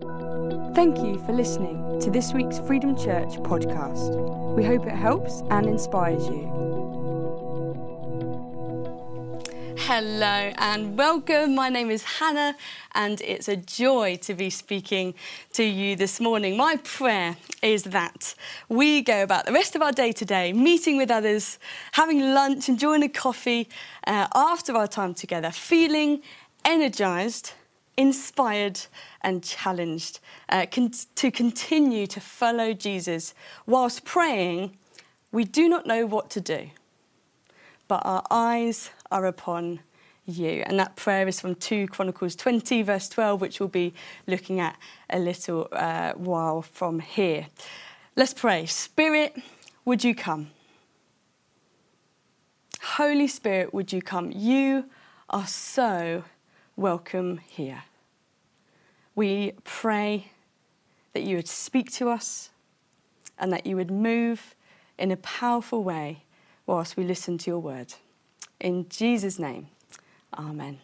Thank 0.00 0.98
you 0.98 1.20
for 1.26 1.32
listening 1.32 1.98
to 2.02 2.08
this 2.08 2.32
week's 2.32 2.60
Freedom 2.60 2.96
Church 2.96 3.30
podcast. 3.40 4.54
We 4.54 4.64
hope 4.64 4.86
it 4.86 4.92
helps 4.92 5.42
and 5.50 5.66
inspires 5.66 6.24
you. 6.28 6.46
Hello 9.76 10.52
and 10.56 10.96
welcome. 10.96 11.56
My 11.56 11.68
name 11.68 11.90
is 11.90 12.04
Hannah, 12.04 12.54
and 12.94 13.20
it's 13.22 13.48
a 13.48 13.56
joy 13.56 14.16
to 14.22 14.34
be 14.34 14.50
speaking 14.50 15.14
to 15.54 15.64
you 15.64 15.96
this 15.96 16.20
morning. 16.20 16.56
My 16.56 16.76
prayer 16.76 17.36
is 17.60 17.82
that 17.84 18.36
we 18.68 19.02
go 19.02 19.24
about 19.24 19.46
the 19.46 19.52
rest 19.52 19.74
of 19.74 19.82
our 19.82 19.90
day 19.90 20.12
today 20.12 20.52
meeting 20.52 20.96
with 20.96 21.10
others, 21.10 21.58
having 21.92 22.20
lunch, 22.20 22.68
enjoying 22.68 23.02
a 23.02 23.08
coffee 23.08 23.68
uh, 24.06 24.28
after 24.32 24.76
our 24.76 24.86
time 24.86 25.12
together, 25.12 25.50
feeling 25.50 26.22
energized 26.64 27.54
inspired 27.98 28.80
and 29.20 29.42
challenged 29.42 30.20
uh, 30.48 30.64
con- 30.70 30.92
to 31.16 31.30
continue 31.30 32.06
to 32.06 32.20
follow 32.20 32.72
Jesus 32.72 33.34
whilst 33.66 34.04
praying, 34.04 34.76
we 35.32 35.44
do 35.44 35.68
not 35.68 35.84
know 35.84 36.06
what 36.06 36.30
to 36.30 36.40
do, 36.40 36.70
but 37.88 38.00
our 38.06 38.22
eyes 38.30 38.90
are 39.10 39.26
upon 39.26 39.80
you. 40.24 40.62
And 40.66 40.78
that 40.78 40.94
prayer 40.94 41.26
is 41.26 41.40
from 41.40 41.56
2 41.56 41.88
Chronicles 41.88 42.36
20, 42.36 42.82
verse 42.82 43.08
12, 43.08 43.40
which 43.40 43.60
we'll 43.60 43.68
be 43.68 43.92
looking 44.26 44.60
at 44.60 44.78
a 45.10 45.18
little 45.18 45.68
uh, 45.72 46.12
while 46.12 46.62
from 46.62 47.00
here. 47.00 47.48
Let's 48.14 48.32
pray. 48.32 48.66
Spirit, 48.66 49.36
would 49.84 50.04
you 50.04 50.14
come? 50.14 50.50
Holy 52.80 53.26
Spirit, 53.26 53.74
would 53.74 53.92
you 53.92 54.00
come? 54.00 54.30
You 54.32 54.86
are 55.30 55.46
so 55.46 56.24
welcome 56.76 57.38
here. 57.38 57.82
We 59.18 59.54
pray 59.64 60.30
that 61.12 61.24
you 61.24 61.34
would 61.34 61.48
speak 61.48 61.90
to 61.94 62.08
us 62.08 62.50
and 63.36 63.52
that 63.52 63.66
you 63.66 63.74
would 63.74 63.90
move 63.90 64.54
in 64.96 65.10
a 65.10 65.16
powerful 65.16 65.82
way 65.82 66.22
whilst 66.66 66.96
we 66.96 67.02
listen 67.02 67.36
to 67.38 67.50
your 67.50 67.58
word. 67.58 67.94
In 68.60 68.88
Jesus' 68.88 69.36
name, 69.36 69.70
Amen. 70.38 70.78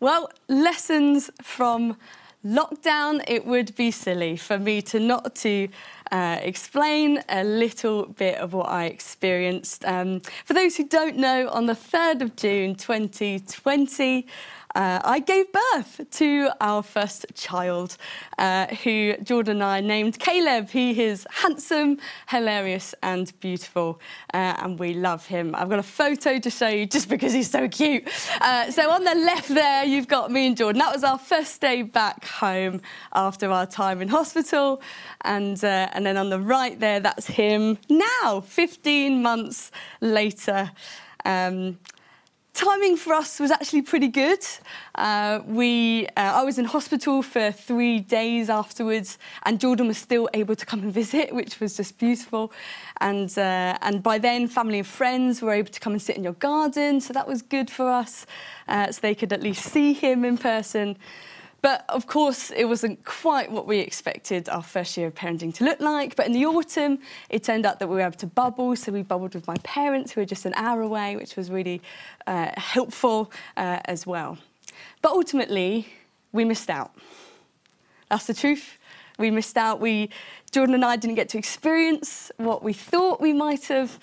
Well, 0.00 0.30
lessons 0.48 1.30
from 1.42 1.98
lockdown. 2.42 3.22
It 3.28 3.44
would 3.44 3.76
be 3.76 3.90
silly 3.90 4.38
for 4.38 4.58
me 4.58 4.80
to 4.82 4.98
not 4.98 5.34
to 5.36 5.68
uh, 6.10 6.38
explain 6.40 7.22
a 7.28 7.44
little 7.44 8.06
bit 8.06 8.38
of 8.38 8.54
what 8.54 8.70
I 8.70 8.86
experienced. 8.86 9.84
Um, 9.84 10.20
for 10.46 10.54
those 10.54 10.76
who 10.76 10.88
don't 10.88 11.18
know, 11.18 11.50
on 11.50 11.66
the 11.66 11.74
3rd 11.74 12.22
of 12.22 12.36
June 12.36 12.74
2020, 12.74 14.26
uh, 14.76 15.00
I 15.04 15.20
gave 15.20 15.46
birth 15.52 16.02
to 16.18 16.50
our 16.60 16.82
first 16.82 17.24
child, 17.34 17.96
uh, 18.36 18.66
who 18.66 19.14
Jordan 19.22 19.56
and 19.56 19.64
I 19.64 19.80
named 19.80 20.18
Caleb. 20.18 20.68
He 20.68 21.02
is 21.02 21.26
handsome, 21.30 21.96
hilarious, 22.28 22.94
and 23.02 23.32
beautiful, 23.40 23.98
uh, 24.34 24.56
and 24.58 24.78
we 24.78 24.92
love 24.92 25.24
him. 25.24 25.54
I've 25.54 25.70
got 25.70 25.78
a 25.78 25.82
photo 25.82 26.38
to 26.38 26.50
show 26.50 26.68
you 26.68 26.84
just 26.84 27.08
because 27.08 27.32
he's 27.32 27.50
so 27.50 27.66
cute. 27.68 28.06
Uh, 28.42 28.70
so 28.70 28.90
on 28.90 29.04
the 29.04 29.14
left 29.14 29.48
there, 29.48 29.86
you've 29.86 30.08
got 30.08 30.30
me 30.30 30.48
and 30.48 30.56
Jordan. 30.58 30.80
That 30.80 30.92
was 30.92 31.04
our 31.04 31.18
first 31.18 31.58
day 31.62 31.80
back 31.80 32.26
home 32.26 32.82
after 33.14 33.50
our 33.50 33.64
time 33.64 34.02
in 34.02 34.08
hospital, 34.08 34.82
and 35.22 35.64
uh, 35.64 35.88
and 35.94 36.04
then 36.04 36.18
on 36.18 36.28
the 36.28 36.38
right 36.38 36.78
there, 36.78 37.00
that's 37.00 37.26
him 37.26 37.78
now, 37.88 38.42
15 38.42 39.22
months 39.22 39.70
later. 40.02 40.70
Um, 41.24 41.78
timing 42.56 42.96
for 42.96 43.12
us 43.12 43.38
was 43.38 43.50
actually 43.50 43.82
pretty 43.82 44.08
good. 44.08 44.42
Uh, 44.94 45.40
we, 45.46 46.06
uh, 46.16 46.40
I 46.40 46.42
was 46.42 46.58
in 46.58 46.64
hospital 46.64 47.22
for 47.22 47.52
three 47.52 48.00
days 48.00 48.48
afterwards, 48.48 49.18
and 49.44 49.60
Jordan 49.60 49.88
was 49.88 49.98
still 49.98 50.28
able 50.32 50.56
to 50.56 50.64
come 50.64 50.82
and 50.82 50.92
visit, 50.92 51.34
which 51.34 51.60
was 51.60 51.76
just 51.76 51.98
beautiful. 51.98 52.50
And 53.00 53.30
uh, 53.38 53.76
and 53.82 54.02
by 54.02 54.18
then, 54.18 54.48
family 54.48 54.78
and 54.78 54.86
friends 54.86 55.42
were 55.42 55.52
able 55.52 55.70
to 55.70 55.80
come 55.80 55.92
and 55.92 56.00
sit 56.00 56.16
in 56.16 56.24
your 56.24 56.32
garden, 56.34 57.00
so 57.00 57.12
that 57.12 57.28
was 57.28 57.42
good 57.42 57.70
for 57.70 57.90
us, 57.90 58.26
uh, 58.68 58.90
so 58.90 59.00
they 59.02 59.14
could 59.14 59.32
at 59.32 59.42
least 59.42 59.62
see 59.70 59.92
him 59.92 60.24
in 60.24 60.38
person. 60.38 60.96
But 61.66 61.84
of 61.88 62.06
course, 62.06 62.52
it 62.52 62.66
wasn't 62.66 63.04
quite 63.04 63.50
what 63.50 63.66
we 63.66 63.80
expected 63.80 64.48
our 64.48 64.62
first 64.62 64.96
year 64.96 65.08
of 65.08 65.16
parenting 65.16 65.52
to 65.54 65.64
look 65.64 65.80
like. 65.80 66.14
But 66.14 66.26
in 66.26 66.32
the 66.32 66.46
autumn, 66.46 67.00
it 67.28 67.42
turned 67.42 67.66
out 67.66 67.80
that 67.80 67.88
we 67.88 67.96
were 67.96 68.02
able 68.02 68.16
to 68.18 68.26
bubble. 68.28 68.76
So 68.76 68.92
we 68.92 69.02
bubbled 69.02 69.34
with 69.34 69.48
my 69.48 69.56
parents, 69.64 70.12
who 70.12 70.20
were 70.20 70.26
just 70.26 70.46
an 70.46 70.54
hour 70.54 70.80
away, 70.80 71.16
which 71.16 71.34
was 71.34 71.50
really 71.50 71.82
uh, 72.28 72.52
helpful 72.56 73.32
uh, 73.56 73.80
as 73.86 74.06
well. 74.06 74.38
But 75.02 75.10
ultimately, 75.10 75.88
we 76.30 76.44
missed 76.44 76.70
out. 76.70 76.92
That's 78.10 78.28
the 78.28 78.34
truth. 78.34 78.78
We 79.18 79.32
missed 79.32 79.56
out. 79.56 79.80
We, 79.80 80.10
Jordan 80.52 80.76
and 80.76 80.84
I 80.84 80.94
didn't 80.94 81.16
get 81.16 81.28
to 81.30 81.38
experience 81.38 82.30
what 82.36 82.62
we 82.62 82.74
thought 82.74 83.20
we 83.20 83.32
might 83.32 83.64
have 83.64 83.98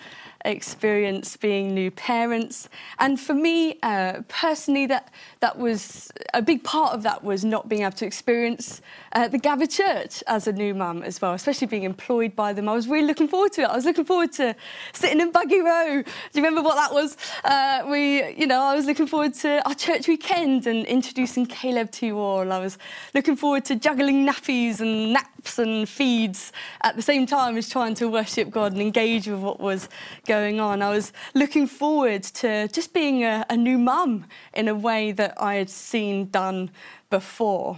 experience 0.46 1.38
being 1.38 1.74
new 1.74 1.92
parents. 1.92 2.70
And 3.00 3.20
for 3.20 3.34
me 3.34 3.80
uh, 3.82 4.22
personally, 4.28 4.86
that 4.88 5.12
that 5.40 5.58
was 5.58 6.12
a 6.34 6.42
big 6.42 6.64
part 6.64 6.94
of 6.94 7.04
that 7.04 7.24
was 7.24 7.44
not 7.46 7.70
being 7.70 7.84
able 7.84 7.92
to 7.98 8.06
experience 8.06 8.82
uh, 9.14 9.28
the 9.28 9.38
Gather 9.38 9.66
Church 9.66 10.24
as 10.28 10.48
a 10.48 10.54
new 10.54 10.74
mum 10.74 11.04
as 11.04 11.22
well, 11.22 11.34
especially 11.34 11.68
being 11.68 11.84
employed 11.84 12.36
by 12.36 12.54
them. 12.54 12.68
I 12.68 12.74
was 12.74 12.88
really 12.88 13.08
looking 13.08 13.28
forward 13.28 13.54
to 13.54 13.62
it. 13.62 13.70
I 13.70 13.76
was 13.76 13.86
looking 13.86 14.06
forward 14.06 14.32
to 14.34 14.56
sitting 14.94 15.20
in 15.20 15.32
Buggy 15.32 15.60
Row. 15.60 16.02
Do 16.02 16.40
you 16.40 16.44
remember 16.44 16.62
what 16.62 16.76
that 16.76 16.94
was? 16.94 17.18
Uh, 17.44 17.84
we, 17.90 18.34
you 18.34 18.48
know, 18.48 18.62
I 18.62 18.76
was 18.76 18.86
looking 18.86 19.08
forward 19.08 19.34
to 19.36 19.66
our 19.68 19.76
church 19.76 20.08
weekend 20.08 20.68
and 20.68 20.86
introducing 20.86 21.46
Caleb 21.46 21.92
to 21.92 22.06
you 22.06 22.20
all. 22.20 22.52
I 22.52 22.60
was 22.60 22.78
looking 23.14 23.36
forward 23.36 23.66
to 23.66 23.76
juggling 23.76 24.26
nappies 24.26 24.80
and 24.80 25.14
naps 25.14 25.60
and 25.60 25.88
feeds 25.88 26.52
at 26.82 26.96
the 26.96 27.02
same 27.02 27.26
time 27.26 27.58
as 27.58 27.70
trying 27.70 27.96
to 27.96 28.08
worship 28.08 28.50
God 28.50 28.74
and 28.74 28.82
engage 28.82 29.28
with 29.28 29.40
what 29.40 29.60
was 29.60 29.90
going 30.26 30.33
going 30.38 30.60
on. 30.60 30.82
I 30.82 30.90
was 30.90 31.14
looking 31.36 31.68
forward 31.68 32.24
to 32.42 32.68
just 32.70 32.92
being 32.92 33.24
a, 33.24 33.46
a 33.52 33.56
new 33.56 33.78
mum 33.78 34.26
in 34.56 34.68
a 34.68 34.74
way 34.74 35.12
that 35.12 35.40
I 35.40 35.54
had 35.62 35.70
seen 35.70 36.32
done 36.32 36.72
before. 37.12 37.78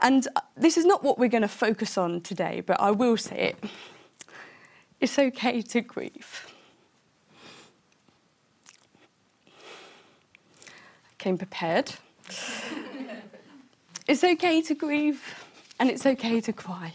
And 0.00 0.26
uh, 0.34 0.40
this 0.56 0.78
is 0.78 0.86
not 0.86 1.04
what 1.04 1.18
we're 1.18 1.34
going 1.36 1.48
to 1.50 1.56
focus 1.66 1.98
on 1.98 2.22
today, 2.22 2.62
but 2.64 2.80
I 2.80 2.90
will 2.90 3.18
say 3.18 3.38
it. 3.50 3.56
It's 4.98 5.18
okay 5.18 5.60
to 5.60 5.82
grieve. 5.82 6.46
I 11.10 11.14
came 11.18 11.36
prepared. 11.36 11.92
it's 14.08 14.24
okay 14.24 14.62
to 14.62 14.74
grieve 14.74 15.22
and 15.78 15.90
it's 15.90 16.06
okay 16.06 16.40
to 16.40 16.52
cry. 16.52 16.94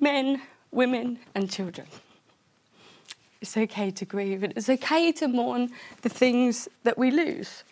Men, 0.00 0.40
women, 0.70 1.18
and 1.34 1.50
children. 1.50 1.86
It's 3.44 3.58
okay 3.58 3.90
to 3.90 4.06
grieve. 4.06 4.42
It's 4.42 4.70
okay 4.70 5.12
to 5.12 5.28
mourn 5.28 5.70
the 6.00 6.08
things 6.08 6.66
that 6.82 6.96
we 6.96 7.10
lose 7.10 7.62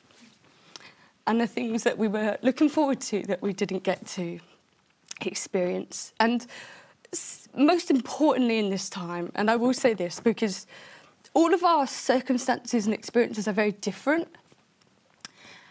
and 1.27 1.41
the 1.41 1.47
things 1.47 1.83
that 1.84 1.97
we 1.97 2.09
were 2.09 2.37
looking 2.43 2.69
forward 2.69 3.00
to 3.00 3.22
that 3.22 3.41
we 3.41 3.55
didn't 3.55 3.82
get 3.82 4.06
to 4.09 4.38
experience. 5.22 6.12
And 6.21 6.47
most 7.56 7.91
importantly, 7.91 8.59
in 8.59 8.69
this 8.69 8.91
time, 8.91 9.32
and 9.34 9.50
I 9.50 9.56
will 9.56 9.72
say 9.72 9.94
this 9.94 10.21
because 10.21 10.66
all 11.32 11.55
of 11.55 11.65
our 11.65 11.87
circumstances 11.87 12.84
and 12.84 12.93
experiences 12.93 13.49
are 13.49 13.55
very 13.55 13.72
different. 13.72 14.28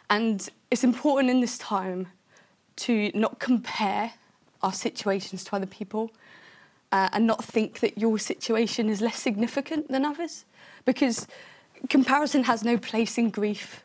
And 0.09 0.49
it's 0.71 0.83
important 0.83 1.29
in 1.29 1.41
this 1.41 1.59
time 1.59 2.07
to 2.77 3.11
not 3.13 3.37
compare 3.37 4.13
our 4.63 4.73
situations 4.73 5.43
to 5.43 5.55
other 5.57 5.67
people 5.67 6.11
uh, 6.91 7.09
and 7.13 7.25
not 7.25 7.43
think 7.43 7.79
that 7.79 7.97
your 7.97 8.19
situation 8.19 8.89
is 8.89 9.01
less 9.01 9.19
significant 9.19 9.89
than 9.89 10.05
others. 10.05 10.45
Because 10.85 11.27
comparison 11.89 12.43
has 12.43 12.63
no 12.63 12.77
place 12.77 13.17
in 13.17 13.29
grief 13.29 13.83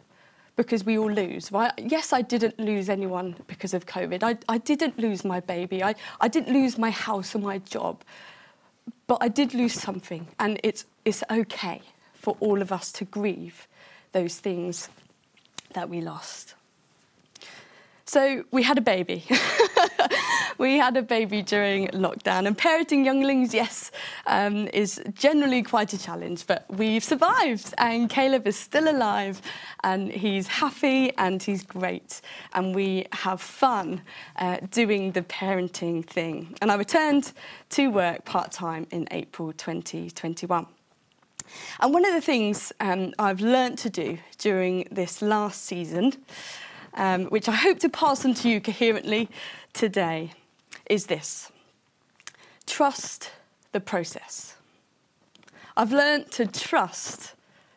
because 0.56 0.84
we 0.84 0.98
all 0.98 1.10
lose. 1.10 1.52
Right? 1.52 1.72
Yes, 1.76 2.12
I 2.12 2.22
didn't 2.22 2.58
lose 2.58 2.88
anyone 2.88 3.36
because 3.46 3.74
of 3.74 3.86
COVID. 3.86 4.22
I, 4.22 4.38
I 4.48 4.58
didn't 4.58 4.98
lose 4.98 5.24
my 5.24 5.40
baby. 5.40 5.84
I, 5.84 5.94
I 6.20 6.28
didn't 6.28 6.52
lose 6.52 6.78
my 6.78 6.90
house 6.90 7.34
or 7.34 7.38
my 7.38 7.58
job. 7.58 8.02
But 9.06 9.18
I 9.20 9.28
did 9.28 9.54
lose 9.54 9.74
something, 9.74 10.26
and 10.38 10.58
it's, 10.62 10.84
it's 11.04 11.22
okay 11.30 11.82
for 12.14 12.36
all 12.40 12.60
of 12.60 12.72
us 12.72 12.90
to 12.92 13.04
grieve 13.04 13.68
those 14.12 14.36
things 14.38 14.88
that 15.74 15.88
we 15.88 16.00
lost. 16.00 16.54
So 18.04 18.44
we 18.50 18.62
had 18.62 18.78
a 18.78 18.80
baby. 18.80 19.24
we 20.58 20.78
had 20.78 20.96
a 20.96 21.02
baby 21.02 21.42
during 21.42 21.88
lockdown, 21.88 22.46
and 22.46 22.56
parenting 22.56 23.04
younglings, 23.04 23.52
yes, 23.52 23.90
um, 24.26 24.68
is 24.68 25.00
generally 25.14 25.62
quite 25.62 25.92
a 25.92 25.98
challenge, 25.98 26.46
but 26.46 26.64
we've 26.68 27.04
survived, 27.04 27.74
and 27.78 28.08
Caleb 28.08 28.46
is 28.46 28.56
still 28.56 28.88
alive, 28.88 29.40
and 29.84 30.10
he's 30.10 30.46
happy 30.46 31.12
and 31.18 31.42
he's 31.42 31.62
great, 31.62 32.20
and 32.54 32.74
we 32.74 33.06
have 33.12 33.40
fun 33.40 34.02
uh, 34.36 34.58
doing 34.70 35.12
the 35.12 35.22
parenting 35.22 36.04
thing. 36.04 36.56
And 36.60 36.70
I 36.70 36.76
returned 36.76 37.32
to 37.70 37.88
work 37.88 38.24
part 38.24 38.52
time 38.52 38.86
in 38.90 39.06
April 39.10 39.52
2021. 39.52 40.66
And 41.80 41.94
one 41.94 42.04
of 42.04 42.12
the 42.12 42.20
things 42.20 42.72
um, 42.80 43.12
I've 43.18 43.40
learnt 43.40 43.78
to 43.80 43.90
do 43.90 44.18
during 44.38 44.88
this 44.90 45.22
last 45.22 45.64
season, 45.64 46.12
um, 46.94 47.26
which 47.26 47.48
I 47.48 47.52
hope 47.52 47.78
to 47.80 47.88
pass 47.88 48.24
on 48.24 48.34
to 48.34 48.48
you 48.48 48.60
coherently 48.60 49.28
today 49.72 50.32
is 50.88 51.06
this 51.06 51.50
trust 52.66 53.30
the 53.72 53.80
process. 53.80 54.56
I've 55.76 55.92
learned 55.92 56.30
to 56.32 56.46
trust 56.46 57.34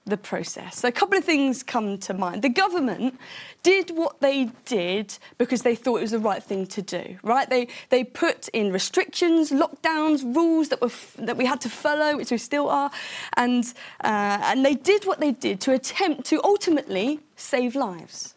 the 0.10 0.18
process. 0.18 0.84
A 0.84 0.92
couple 0.92 1.18
of 1.18 1.24
things 1.24 1.64
come 1.64 1.98
to 2.00 2.14
mind. 2.14 2.42
The 2.42 2.50
government 2.50 3.20
did 3.64 3.92
what 3.92 4.20
they 4.22 4.50
did 4.66 5.18
because 5.38 5.62
they 5.62 5.76
thought 5.76 5.98
it 5.98 6.02
was 6.02 6.12
the 6.12 6.20
right 6.20 6.44
thing 6.44 6.66
to 6.68 6.82
do, 6.82 7.18
right? 7.24 7.50
They, 7.50 7.68
they 7.90 8.04
put 8.04 8.48
in 8.50 8.72
restrictions, 8.72 9.52
lockdowns, 9.52 10.24
rules 10.36 10.70
that, 10.70 10.82
were 10.82 10.88
f- 10.88 11.16
that 11.20 11.38
we 11.38 11.46
had 11.46 11.62
to 11.62 11.70
follow, 11.70 12.18
which 12.18 12.32
we 12.32 12.38
still 12.38 12.70
are, 12.70 12.92
and, 13.38 13.66
uh, 14.04 14.40
and 14.44 14.66
they 14.66 14.76
did 14.76 15.06
what 15.06 15.20
they 15.20 15.32
did 15.32 15.62
to 15.62 15.74
attempt 15.74 16.26
to 16.28 16.42
ultimately 16.44 17.20
save 17.36 17.76
lives. 17.76 18.36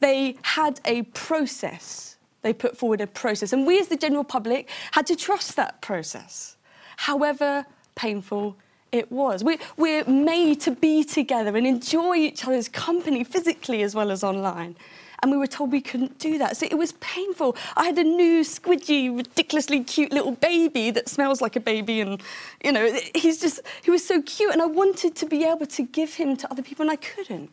They 0.00 0.38
had 0.42 0.80
a 0.84 1.02
process. 1.02 2.16
They 2.42 2.52
put 2.52 2.76
forward 2.76 3.00
a 3.00 3.06
process, 3.06 3.52
and 3.52 3.66
we 3.66 3.78
as 3.78 3.88
the 3.88 3.96
general 3.96 4.24
public 4.24 4.68
had 4.92 5.06
to 5.06 5.16
trust 5.16 5.56
that 5.56 5.80
process, 5.82 6.56
however 6.96 7.66
painful 7.94 8.56
it 8.92 9.10
was. 9.12 9.44
We're, 9.44 9.58
we're 9.76 10.04
made 10.04 10.60
to 10.62 10.72
be 10.72 11.04
together 11.04 11.56
and 11.56 11.66
enjoy 11.66 12.16
each 12.16 12.44
other's 12.44 12.68
company 12.68 13.24
physically 13.24 13.82
as 13.82 13.94
well 13.94 14.10
as 14.10 14.24
online. 14.24 14.76
And 15.22 15.30
we 15.30 15.36
were 15.36 15.46
told 15.46 15.70
we 15.70 15.82
couldn't 15.82 16.18
do 16.18 16.38
that. 16.38 16.56
So 16.56 16.66
it 16.70 16.78
was 16.78 16.92
painful. 16.92 17.56
I 17.76 17.84
had 17.84 17.98
a 17.98 18.04
new, 18.04 18.40
squidgy, 18.40 19.14
ridiculously 19.14 19.84
cute 19.84 20.12
little 20.12 20.32
baby 20.32 20.90
that 20.92 21.10
smells 21.10 21.42
like 21.42 21.56
a 21.56 21.60
baby. 21.60 22.00
And, 22.00 22.22
you 22.64 22.72
know, 22.72 22.98
he's 23.14 23.38
just, 23.38 23.60
he 23.84 23.90
was 23.90 24.04
so 24.04 24.22
cute. 24.22 24.52
And 24.52 24.62
I 24.62 24.66
wanted 24.66 25.14
to 25.16 25.26
be 25.26 25.44
able 25.44 25.66
to 25.66 25.82
give 25.82 26.14
him 26.14 26.36
to 26.38 26.50
other 26.50 26.62
people, 26.62 26.84
and 26.84 26.90
I 26.90 26.96
couldn't. 26.96 27.50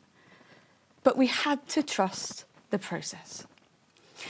But 1.04 1.18
we 1.18 1.28
had 1.28 1.68
to 1.69 1.84
trust 1.84 2.45
the 2.69 2.80
process. 2.80 3.45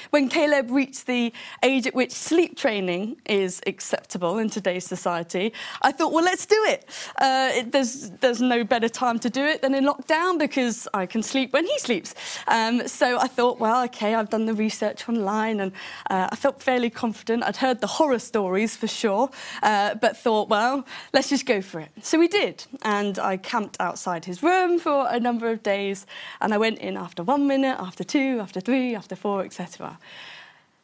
When 0.09 0.29
Caleb 0.29 0.71
reached 0.71 1.07
the 1.07 1.33
age 1.63 1.87
at 1.87 1.95
which 1.95 2.11
sleep 2.11 2.57
training 2.57 3.17
is 3.25 3.61
acceptable 3.67 4.37
in 4.37 4.49
today's 4.49 4.85
society, 4.85 5.53
I 5.81 5.91
thought, 5.91 6.13
well, 6.13 6.23
let's 6.23 6.45
do 6.45 6.63
it. 6.67 6.85
Uh, 7.19 7.49
it 7.53 7.71
there's, 7.71 8.09
there's 8.21 8.41
no 8.41 8.63
better 8.63 8.89
time 8.89 9.19
to 9.19 9.29
do 9.29 9.43
it 9.43 9.61
than 9.61 9.73
in 9.73 9.85
lockdown 9.85 10.39
because 10.39 10.87
I 10.93 11.05
can 11.05 11.23
sleep 11.23 11.53
when 11.53 11.65
he 11.65 11.79
sleeps. 11.79 12.15
Um, 12.47 12.87
so 12.87 13.19
I 13.19 13.27
thought, 13.27 13.59
well, 13.59 13.83
okay, 13.85 14.15
I've 14.15 14.29
done 14.29 14.45
the 14.45 14.53
research 14.53 15.07
online 15.07 15.59
and 15.59 15.71
uh, 16.09 16.29
I 16.31 16.35
felt 16.35 16.61
fairly 16.61 16.89
confident. 16.89 17.43
I'd 17.43 17.57
heard 17.57 17.81
the 17.81 17.87
horror 17.87 18.19
stories 18.19 18.75
for 18.75 18.87
sure, 18.87 19.29
uh, 19.63 19.95
but 19.95 20.17
thought, 20.17 20.49
well, 20.49 20.85
let's 21.13 21.29
just 21.29 21.45
go 21.45 21.61
for 21.61 21.79
it. 21.79 21.89
So 22.01 22.19
we 22.19 22.27
did. 22.27 22.65
And 22.81 23.19
I 23.19 23.37
camped 23.37 23.77
outside 23.79 24.25
his 24.25 24.43
room 24.43 24.79
for 24.79 25.07
a 25.09 25.19
number 25.19 25.49
of 25.49 25.63
days 25.63 26.05
and 26.41 26.53
I 26.53 26.57
went 26.57 26.79
in 26.79 26.97
after 26.97 27.23
one 27.23 27.47
minute, 27.47 27.77
after 27.79 28.03
two, 28.03 28.39
after 28.41 28.59
three, 28.59 28.95
after 28.95 29.15
four, 29.15 29.43
etc. 29.43 29.76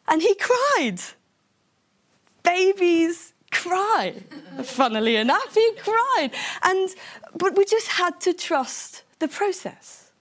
And 0.07 0.21
he 0.21 0.35
cried. 0.35 0.99
Babies 2.43 3.33
cry. 3.51 4.15
Funnily 4.63 5.15
enough, 5.15 5.53
he 5.53 5.71
cried. 5.77 6.31
And 6.63 6.89
but 7.35 7.55
we 7.55 7.65
just 7.65 7.87
had 7.87 8.19
to 8.21 8.33
trust 8.33 9.03
the 9.19 9.27
process. 9.27 10.11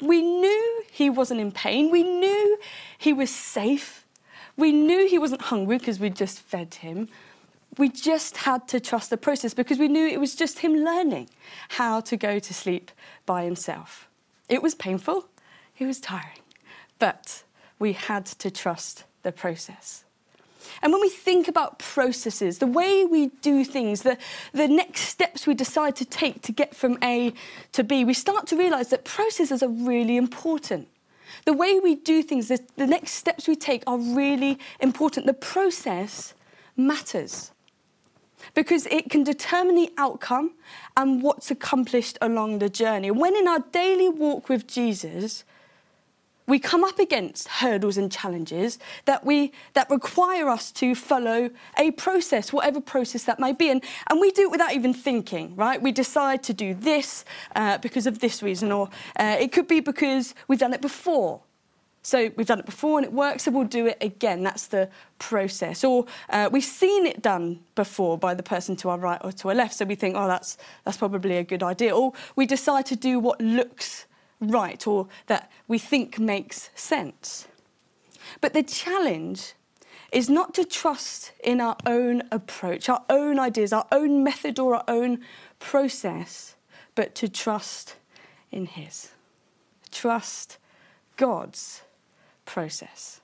We 0.00 0.22
knew 0.22 0.82
he 0.90 1.10
wasn't 1.10 1.40
in 1.40 1.52
pain. 1.52 1.90
We 1.90 2.02
knew 2.02 2.58
he 2.98 3.12
was 3.12 3.30
safe. 3.30 4.06
We 4.56 4.72
knew 4.72 5.06
he 5.06 5.18
wasn't 5.18 5.42
hungry 5.42 5.78
because 5.78 6.00
we'd 6.00 6.16
just 6.16 6.40
fed 6.40 6.74
him. 6.74 7.08
We 7.78 7.88
just 7.88 8.38
had 8.38 8.66
to 8.68 8.80
trust 8.80 9.10
the 9.10 9.16
process 9.16 9.54
because 9.54 9.78
we 9.78 9.88
knew 9.88 10.06
it 10.06 10.18
was 10.18 10.34
just 10.34 10.58
him 10.60 10.74
learning 10.74 11.30
how 11.70 12.00
to 12.00 12.16
go 12.16 12.38
to 12.38 12.54
sleep 12.54 12.90
by 13.26 13.44
himself. 13.44 14.08
It 14.48 14.62
was 14.62 14.74
painful, 14.74 15.28
it 15.78 15.86
was 15.86 16.00
tiring, 16.00 16.42
but 16.98 17.44
we 17.80 17.94
had 17.94 18.26
to 18.26 18.50
trust 18.50 19.02
the 19.24 19.32
process. 19.32 20.04
And 20.82 20.92
when 20.92 21.00
we 21.00 21.08
think 21.08 21.48
about 21.48 21.78
processes, 21.78 22.58
the 22.58 22.66
way 22.66 23.04
we 23.04 23.28
do 23.42 23.64
things, 23.64 24.02
the, 24.02 24.16
the 24.52 24.68
next 24.68 25.00
steps 25.02 25.46
we 25.46 25.54
decide 25.54 25.96
to 25.96 26.04
take 26.04 26.42
to 26.42 26.52
get 26.52 26.76
from 26.76 26.96
A 27.02 27.32
to 27.72 27.82
B, 27.82 28.04
we 28.04 28.14
start 28.14 28.46
to 28.48 28.56
realize 28.56 28.88
that 28.90 29.04
processes 29.04 29.62
are 29.62 29.68
really 29.68 30.16
important. 30.16 30.86
The 31.46 31.52
way 31.52 31.80
we 31.80 31.96
do 31.96 32.22
things, 32.22 32.48
the, 32.48 32.60
the 32.76 32.86
next 32.86 33.12
steps 33.12 33.48
we 33.48 33.56
take 33.56 33.82
are 33.86 33.98
really 33.98 34.58
important. 34.80 35.26
The 35.26 35.32
process 35.32 36.34
matters 36.76 37.50
because 38.54 38.86
it 38.86 39.10
can 39.10 39.24
determine 39.24 39.74
the 39.74 39.92
outcome 39.98 40.52
and 40.96 41.22
what's 41.22 41.50
accomplished 41.50 42.16
along 42.20 42.58
the 42.58 42.68
journey. 42.68 43.10
When 43.10 43.36
in 43.36 43.48
our 43.48 43.60
daily 43.72 44.08
walk 44.08 44.48
with 44.48 44.66
Jesus, 44.66 45.44
we 46.50 46.58
come 46.58 46.84
up 46.84 46.98
against 46.98 47.48
hurdles 47.48 47.96
and 47.96 48.10
challenges 48.10 48.78
that, 49.04 49.24
we, 49.24 49.52
that 49.74 49.88
require 49.88 50.48
us 50.48 50.72
to 50.72 50.94
follow 50.94 51.50
a 51.78 51.90
process, 51.92 52.52
whatever 52.52 52.80
process 52.80 53.24
that 53.24 53.38
may 53.38 53.52
be. 53.52 53.70
And, 53.70 53.82
and 54.08 54.20
we 54.20 54.30
do 54.32 54.42
it 54.42 54.50
without 54.50 54.72
even 54.72 54.92
thinking, 54.92 55.54
right? 55.56 55.80
We 55.80 55.92
decide 55.92 56.42
to 56.44 56.52
do 56.52 56.74
this 56.74 57.24
uh, 57.54 57.78
because 57.78 58.06
of 58.06 58.18
this 58.18 58.42
reason, 58.42 58.72
or 58.72 58.88
uh, 59.18 59.36
it 59.40 59.52
could 59.52 59.68
be 59.68 59.80
because 59.80 60.34
we've 60.48 60.58
done 60.58 60.74
it 60.74 60.82
before. 60.82 61.40
So 62.02 62.30
we've 62.36 62.46
done 62.46 62.60
it 62.60 62.66
before 62.66 62.98
and 62.98 63.04
it 63.04 63.12
works, 63.12 63.44
so 63.44 63.50
we'll 63.50 63.64
do 63.64 63.86
it 63.86 63.98
again. 64.00 64.42
That's 64.42 64.68
the 64.68 64.88
process. 65.18 65.84
Or 65.84 66.06
uh, 66.30 66.48
we've 66.50 66.64
seen 66.64 67.04
it 67.04 67.20
done 67.20 67.60
before 67.74 68.16
by 68.16 68.32
the 68.32 68.42
person 68.42 68.74
to 68.76 68.88
our 68.88 68.98
right 68.98 69.20
or 69.22 69.32
to 69.32 69.48
our 69.50 69.54
left, 69.54 69.74
so 69.74 69.84
we 69.84 69.94
think, 69.94 70.16
oh, 70.16 70.26
that's, 70.26 70.56
that's 70.84 70.96
probably 70.96 71.36
a 71.36 71.44
good 71.44 71.62
idea. 71.62 71.94
Or 71.94 72.14
we 72.36 72.46
decide 72.46 72.86
to 72.86 72.96
do 72.96 73.18
what 73.18 73.40
looks 73.40 74.06
right 74.40 74.86
or 74.86 75.08
that 75.26 75.50
we 75.68 75.78
think 75.78 76.18
makes 76.18 76.70
sense. 76.74 77.46
But 78.40 78.52
the 78.52 78.62
challenge 78.62 79.54
is 80.12 80.28
not 80.28 80.54
to 80.54 80.64
trust 80.64 81.32
in 81.42 81.60
our 81.60 81.76
own 81.86 82.22
approach, 82.32 82.88
our 82.88 83.04
own 83.08 83.38
ideas, 83.38 83.72
our 83.72 83.86
own 83.92 84.24
method, 84.24 84.58
or 84.58 84.74
our 84.74 84.84
own 84.88 85.20
process, 85.58 86.56
but 86.94 87.14
to 87.16 87.28
trust 87.28 87.96
in 88.50 88.66
His. 88.66 89.12
Trust 89.92 90.58
God's 91.16 91.82
process. 92.44 93.20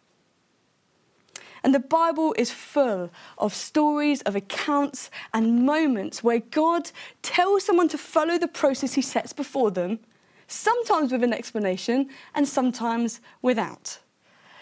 And 1.64 1.74
the 1.74 1.80
Bible 1.80 2.32
is 2.38 2.52
full 2.52 3.10
of 3.38 3.52
stories, 3.52 4.22
of 4.22 4.36
accounts, 4.36 5.10
and 5.34 5.66
moments 5.66 6.22
where 6.22 6.38
God 6.38 6.92
tells 7.22 7.64
someone 7.64 7.88
to 7.88 7.98
follow 7.98 8.38
the 8.38 8.46
process 8.46 8.94
He 8.94 9.02
sets 9.02 9.32
before 9.32 9.72
them 9.72 9.98
sometimes 10.46 11.12
with 11.12 11.22
an 11.22 11.32
explanation 11.32 12.08
and 12.34 12.46
sometimes 12.46 13.20
without. 13.42 13.98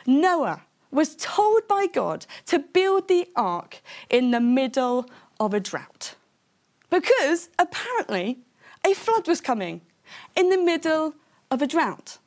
Noah 0.07 0.63
was 0.91 1.17
told 1.17 1.67
by 1.69 1.87
God 1.87 2.27
to 2.47 2.59
build 2.59 3.09
the 3.09 3.29
ark 3.35 3.81
in 4.09 4.31
the 4.31 4.41
middle 4.41 5.07
of 5.41 5.53
a 5.53 5.61
drought 5.61 6.15
because 6.91 7.49
apparently 7.59 8.39
a 8.87 8.95
flood 8.95 9.27
was 9.27 9.41
coming 9.41 9.81
in 10.37 10.51
the 10.51 10.59
middle 10.59 11.15
of 11.51 11.61
a 11.61 11.67
drought. 11.67 12.19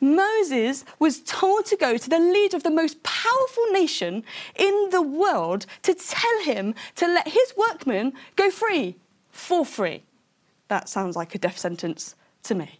Moses 0.00 0.84
was 0.98 1.20
told 1.20 1.64
to 1.66 1.76
go 1.76 1.96
to 1.96 2.10
the 2.10 2.18
leader 2.18 2.56
of 2.56 2.64
the 2.64 2.70
most 2.70 3.00
powerful 3.04 3.64
nation 3.70 4.24
in 4.56 4.88
the 4.90 5.00
world 5.00 5.64
to 5.82 5.94
tell 5.94 6.42
him 6.42 6.74
to 6.96 7.06
let 7.06 7.28
his 7.28 7.54
workmen 7.56 8.12
go 8.34 8.50
free 8.50 8.96
for 9.30 9.64
free. 9.64 10.02
That 10.66 10.88
sounds 10.88 11.14
like 11.14 11.36
a 11.36 11.38
death 11.38 11.58
sentence 11.58 12.16
to 12.44 12.54
me. 12.54 12.78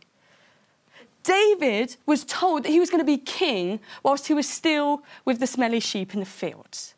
David 1.22 1.96
was 2.04 2.24
told 2.24 2.64
that 2.64 2.70
he 2.70 2.80
was 2.80 2.90
going 2.90 3.00
to 3.00 3.04
be 3.04 3.16
king 3.18 3.80
whilst 4.02 4.26
he 4.26 4.34
was 4.34 4.48
still 4.48 5.02
with 5.24 5.38
the 5.38 5.46
smelly 5.46 5.80
sheep 5.80 6.14
in 6.14 6.20
the 6.20 6.26
fields. 6.26 6.94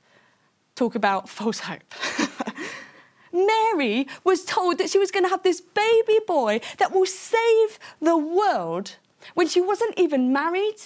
Talk 0.75 0.95
about 0.95 1.29
false 1.29 1.61
hope. 1.61 1.95
Mary 3.33 4.07
was 4.23 4.45
told 4.45 4.79
that 4.79 4.89
she 4.89 4.99
was 4.99 5.11
going 5.11 5.25
to 5.25 5.29
have 5.29 5.43
this 5.43 5.61
baby 5.61 6.21
boy 6.27 6.61
that 6.79 6.93
will 6.93 7.07
save 7.07 7.79
the 8.01 8.17
world 8.17 8.97
when 9.35 9.49
she 9.49 9.61
wasn't 9.61 9.99
even 9.99 10.33
married 10.33 10.77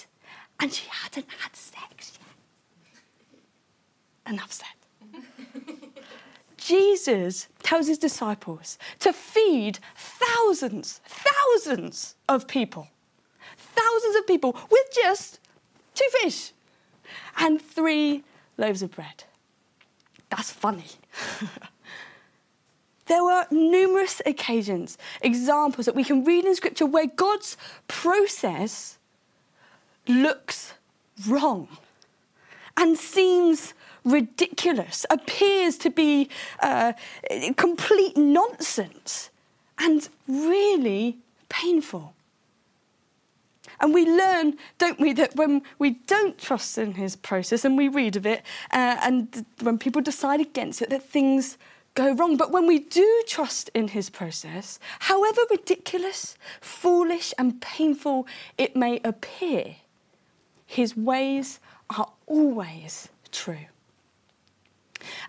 and 0.59 0.73
she 0.73 0.87
hadn't 0.89 1.27
had 1.39 1.55
sex 1.55 2.19
yet. 4.25 4.33
Enough 4.33 4.51
said. 4.51 4.78
Jesus 6.69 7.47
tells 7.63 7.87
his 7.87 7.97
disciples 7.97 8.77
to 8.99 9.11
feed 9.11 9.79
thousands, 9.95 11.01
thousands 11.03 12.13
of 12.27 12.47
people. 12.47 12.87
Thousands 13.57 14.15
of 14.15 14.27
people 14.27 14.55
with 14.69 14.85
just 14.93 15.39
two 15.95 16.05
fish 16.21 16.51
and 17.39 17.59
three 17.59 18.23
loaves 18.55 18.83
of 18.83 18.91
bread. 18.91 19.23
That's 20.29 20.51
funny. 20.51 20.85
there 23.07 23.23
were 23.23 23.47
numerous 23.49 24.21
occasions, 24.27 24.99
examples 25.21 25.87
that 25.87 25.95
we 25.95 26.03
can 26.03 26.23
read 26.23 26.45
in 26.45 26.53
Scripture 26.53 26.85
where 26.85 27.07
God's 27.07 27.57
process 27.87 28.99
looks 30.07 30.75
wrong 31.27 31.67
and 32.77 32.95
seems 32.95 33.73
ridiculous, 34.03 35.05
appears 35.09 35.77
to 35.77 35.89
be 35.89 36.29
uh, 36.61 36.93
complete 37.55 38.17
nonsense, 38.17 39.29
and 39.77 40.09
really 40.27 41.17
painful. 41.47 42.13
And 43.81 43.93
we 43.93 44.05
learn, 44.05 44.57
don't 44.77 44.99
we, 44.99 45.13
that 45.13 45.35
when 45.35 45.61
we 45.77 45.91
don't 45.91 46.37
trust 46.37 46.77
in 46.77 46.95
his 46.95 47.15
process 47.15 47.63
and 47.63 47.77
we 47.77 47.87
read 47.87 48.15
of 48.15 48.25
it, 48.25 48.43
uh, 48.71 48.97
and 49.01 49.45
when 49.61 49.77
people 49.77 50.01
decide 50.01 50.41
against 50.41 50.81
it, 50.81 50.89
that 50.89 51.03
things 51.03 51.57
go 51.95 52.13
wrong. 52.13 52.35
But 52.35 52.51
when 52.51 52.67
we 52.67 52.79
do 52.79 53.23
trust 53.27 53.69
in 53.73 53.89
his 53.89 54.09
process, 54.09 54.79
however 54.99 55.41
ridiculous, 55.49 56.35
foolish, 56.59 57.33
and 57.37 57.61
painful 57.61 58.27
it 58.57 58.75
may 58.75 58.99
appear, 59.03 59.77
his 60.65 60.97
ways 60.97 61.59
are 61.89 62.11
always 62.27 63.09
true. 63.31 63.65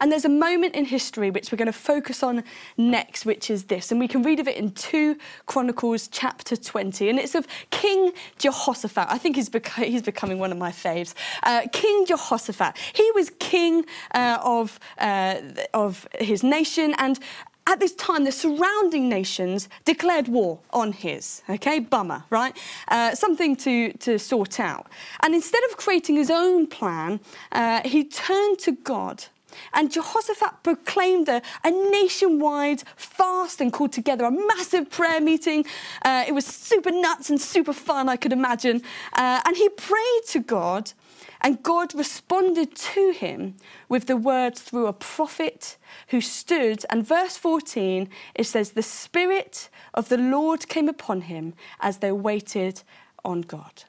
And 0.00 0.10
there's 0.10 0.24
a 0.24 0.30
moment 0.30 0.74
in 0.74 0.84
history 0.84 1.30
which 1.30 1.50
we're 1.50 1.58
going 1.58 1.66
to 1.66 1.72
focus 1.72 2.22
on 2.22 2.44
next, 2.76 3.26
which 3.26 3.50
is 3.50 3.64
this. 3.64 3.90
And 3.90 4.00
we 4.00 4.08
can 4.08 4.22
read 4.22 4.40
of 4.40 4.48
it 4.48 4.56
in 4.56 4.72
2 4.72 5.16
Chronicles 5.46 6.08
chapter 6.08 6.56
20. 6.56 7.08
And 7.08 7.18
it's 7.18 7.34
of 7.34 7.46
King 7.70 8.12
Jehoshaphat. 8.38 9.06
I 9.08 9.18
think 9.18 9.36
he's, 9.36 9.48
beca- 9.48 9.84
he's 9.84 10.02
becoming 10.02 10.38
one 10.38 10.52
of 10.52 10.58
my 10.58 10.70
faves. 10.70 11.14
Uh, 11.42 11.62
king 11.72 12.06
Jehoshaphat. 12.06 12.76
He 12.94 13.10
was 13.14 13.30
king 13.38 13.84
uh, 14.14 14.38
of, 14.42 14.78
uh, 14.98 15.40
of 15.74 16.06
his 16.18 16.42
nation. 16.42 16.94
And 16.98 17.18
at 17.66 17.78
this 17.78 17.94
time, 17.94 18.24
the 18.24 18.32
surrounding 18.32 19.08
nations 19.08 19.68
declared 19.84 20.28
war 20.28 20.58
on 20.72 20.92
his. 20.92 21.42
Okay, 21.48 21.78
bummer, 21.78 22.24
right? 22.30 22.56
Uh, 22.88 23.14
something 23.14 23.54
to, 23.56 23.92
to 23.94 24.18
sort 24.18 24.58
out. 24.58 24.88
And 25.22 25.34
instead 25.34 25.62
of 25.64 25.76
creating 25.76 26.16
his 26.16 26.30
own 26.30 26.66
plan, 26.66 27.20
uh, 27.52 27.82
he 27.84 28.04
turned 28.04 28.58
to 28.60 28.72
God 28.72 29.26
and 29.72 29.90
Jehoshaphat 29.90 30.62
proclaimed 30.62 31.28
a, 31.28 31.42
a, 31.64 31.70
nationwide 31.70 32.82
fast 32.96 33.60
and 33.60 33.72
called 33.72 33.92
together 33.92 34.24
a 34.24 34.30
massive 34.30 34.90
prayer 34.90 35.20
meeting. 35.20 35.64
Uh, 36.02 36.24
it 36.26 36.32
was 36.32 36.46
super 36.46 36.90
nuts 36.90 37.30
and 37.30 37.40
super 37.40 37.72
fun, 37.72 38.08
I 38.08 38.16
could 38.16 38.32
imagine. 38.32 38.82
Uh, 39.12 39.40
and 39.44 39.56
he 39.56 39.68
prayed 39.70 40.22
to 40.28 40.40
God, 40.40 40.92
and 41.40 41.62
God 41.62 41.94
responded 41.94 42.74
to 42.74 43.12
him 43.12 43.54
with 43.88 44.06
the 44.06 44.16
words 44.16 44.60
through 44.60 44.86
a 44.86 44.92
prophet 44.92 45.78
who 46.08 46.20
stood. 46.20 46.84
And 46.90 47.06
verse 47.06 47.36
14, 47.36 48.08
it 48.34 48.44
says, 48.44 48.72
The 48.72 48.82
Spirit 48.82 49.70
of 49.94 50.08
the 50.08 50.18
Lord 50.18 50.68
came 50.68 50.88
upon 50.88 51.22
him 51.22 51.54
as 51.80 51.98
they 51.98 52.12
waited 52.12 52.82
on 53.24 53.42
God. 53.42 53.84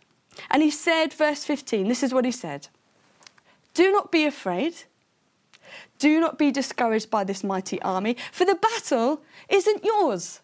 And 0.49 0.63
he 0.63 0.71
said, 0.71 1.13
verse 1.13 1.43
15, 1.43 1.87
this 1.87 2.03
is 2.03 2.13
what 2.13 2.25
he 2.25 2.31
said 2.31 2.69
Do 3.73 3.91
not 3.91 4.11
be 4.11 4.25
afraid. 4.25 4.75
Do 5.99 6.19
not 6.19 6.37
be 6.37 6.51
discouraged 6.51 7.09
by 7.09 7.23
this 7.23 7.43
mighty 7.43 7.81
army, 7.81 8.17
for 8.31 8.45
the 8.45 8.55
battle 8.55 9.21
isn't 9.49 9.83
yours, 9.83 10.41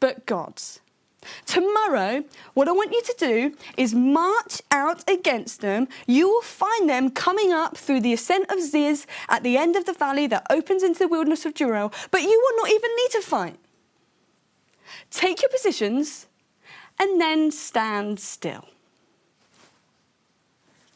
but 0.00 0.26
God's. 0.26 0.80
Tomorrow, 1.46 2.24
what 2.54 2.68
I 2.68 2.72
want 2.72 2.92
you 2.92 3.02
to 3.02 3.14
do 3.18 3.56
is 3.76 3.94
march 3.94 4.60
out 4.70 5.08
against 5.08 5.60
them. 5.60 5.86
You 6.06 6.28
will 6.28 6.42
find 6.42 6.88
them 6.88 7.10
coming 7.10 7.52
up 7.52 7.76
through 7.76 8.00
the 8.00 8.12
ascent 8.12 8.50
of 8.50 8.60
Ziz 8.60 9.06
at 9.28 9.42
the 9.42 9.56
end 9.56 9.76
of 9.76 9.84
the 9.84 9.92
valley 9.92 10.26
that 10.28 10.46
opens 10.50 10.82
into 10.82 10.98
the 10.98 11.08
wilderness 11.08 11.46
of 11.46 11.54
Jeruel, 11.54 11.92
but 12.10 12.22
you 12.22 12.28
will 12.28 12.64
not 12.64 12.70
even 12.70 12.90
need 12.96 13.10
to 13.12 13.20
fight. 13.20 13.58
Take 15.10 15.42
your 15.42 15.50
positions 15.50 16.26
and 16.98 17.20
then 17.20 17.50
stand 17.50 18.18
still. 18.18 18.66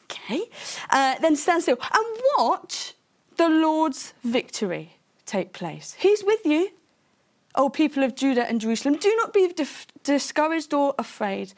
Okay? 0.04 0.42
Uh, 0.90 1.18
then 1.20 1.36
stand 1.36 1.62
still 1.62 1.78
and 1.92 2.22
watch 2.36 2.94
the 3.36 3.48
Lord's 3.48 4.14
victory 4.22 4.98
take 5.24 5.52
place. 5.52 5.96
He's 5.98 6.24
with 6.24 6.44
you, 6.44 6.70
O 7.54 7.68
people 7.68 8.02
of 8.02 8.14
Judah 8.14 8.48
and 8.48 8.60
Jerusalem. 8.60 8.96
Do 8.96 9.14
not 9.16 9.32
be 9.32 9.48
dif- 9.48 9.86
discouraged 10.02 10.72
or 10.72 10.94
afraid. 10.98 11.52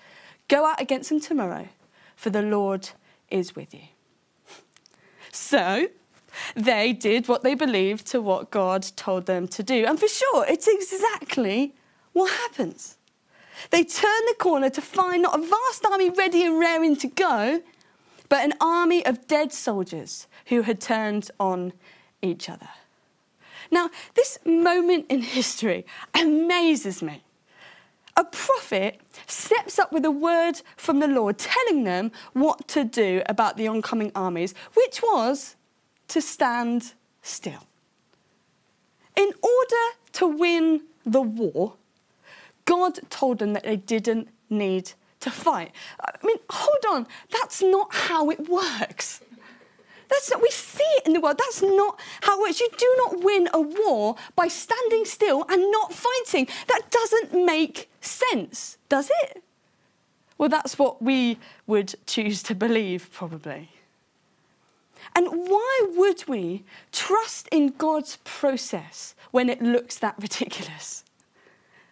Go 0.48 0.64
out 0.64 0.80
against 0.80 1.10
them 1.10 1.20
tomorrow, 1.20 1.68
for 2.16 2.30
the 2.30 2.42
Lord 2.42 2.90
is 3.30 3.54
with 3.54 3.74
you. 3.74 3.88
So, 5.32 5.88
they 6.54 6.92
did 6.92 7.28
what 7.28 7.42
they 7.42 7.54
believed 7.54 8.06
to 8.08 8.20
what 8.20 8.50
God 8.50 8.86
told 8.96 9.26
them 9.26 9.48
to 9.48 9.62
do. 9.62 9.84
And 9.84 9.98
for 9.98 10.08
sure, 10.08 10.46
it's 10.48 10.68
exactly 10.68 11.74
what 12.12 12.32
happens. 12.32 12.96
They 13.70 13.84
turn 13.84 14.20
the 14.26 14.36
corner 14.38 14.70
to 14.70 14.80
find 14.80 15.22
not 15.22 15.38
a 15.38 15.42
vast 15.42 15.84
army 15.84 16.10
ready 16.10 16.44
and 16.44 16.58
raring 16.58 16.96
to 16.96 17.08
go, 17.08 17.60
but 18.28 18.44
an 18.44 18.54
army 18.60 19.04
of 19.04 19.26
dead 19.26 19.52
soldiers 19.52 20.26
who 20.46 20.62
had 20.62 20.80
turned 20.80 21.30
on 21.38 21.72
each 22.22 22.48
other. 22.48 22.68
Now, 23.70 23.90
this 24.14 24.38
moment 24.44 25.06
in 25.08 25.22
history 25.22 25.84
amazes 26.14 27.02
me. 27.02 27.22
A 28.16 28.24
prophet 28.24 29.00
steps 29.26 29.78
up 29.78 29.92
with 29.92 30.04
a 30.04 30.10
word 30.10 30.60
from 30.76 30.98
the 30.98 31.06
Lord 31.06 31.38
telling 31.38 31.84
them 31.84 32.10
what 32.32 32.66
to 32.68 32.82
do 32.82 33.22
about 33.26 33.56
the 33.56 33.68
oncoming 33.68 34.10
armies, 34.14 34.54
which 34.74 35.00
was 35.02 35.54
to 36.08 36.20
stand 36.20 36.94
still. 37.22 37.66
In 39.14 39.32
order 39.42 39.96
to 40.14 40.26
win 40.26 40.82
the 41.04 41.22
war, 41.22 41.74
God 42.64 42.98
told 43.10 43.38
them 43.38 43.52
that 43.52 43.64
they 43.64 43.76
didn't 43.76 44.28
need 44.50 44.92
to 45.20 45.30
fight. 45.30 45.72
I 46.00 46.24
mean, 46.24 46.38
hold 46.50 46.84
on, 46.96 47.06
that's 47.30 47.62
not 47.62 47.88
how 47.92 48.30
it 48.30 48.48
works. 48.48 49.20
That's 50.08 50.30
not, 50.30 50.40
we 50.40 50.50
see 50.50 50.82
it 50.82 51.06
in 51.06 51.12
the 51.12 51.20
world. 51.20 51.38
That's 51.38 51.60
not 51.60 52.00
how 52.22 52.38
it 52.38 52.42
works. 52.42 52.60
You 52.60 52.68
do 52.76 52.94
not 52.98 53.22
win 53.22 53.48
a 53.52 53.60
war 53.60 54.16
by 54.34 54.48
standing 54.48 55.04
still 55.04 55.44
and 55.48 55.70
not 55.70 55.92
fighting. 55.92 56.48
That 56.66 56.90
doesn't 56.90 57.44
make 57.44 57.90
sense, 58.00 58.78
does 58.88 59.10
it? 59.22 59.42
Well, 60.38 60.48
that's 60.48 60.78
what 60.78 61.02
we 61.02 61.38
would 61.66 61.94
choose 62.06 62.42
to 62.44 62.54
believe, 62.54 63.10
probably. 63.12 63.70
And 65.14 65.26
why 65.48 65.86
would 65.96 66.26
we 66.28 66.64
trust 66.92 67.48
in 67.48 67.74
God's 67.76 68.18
process 68.24 69.14
when 69.30 69.48
it 69.48 69.60
looks 69.60 69.98
that 69.98 70.14
ridiculous? 70.18 71.04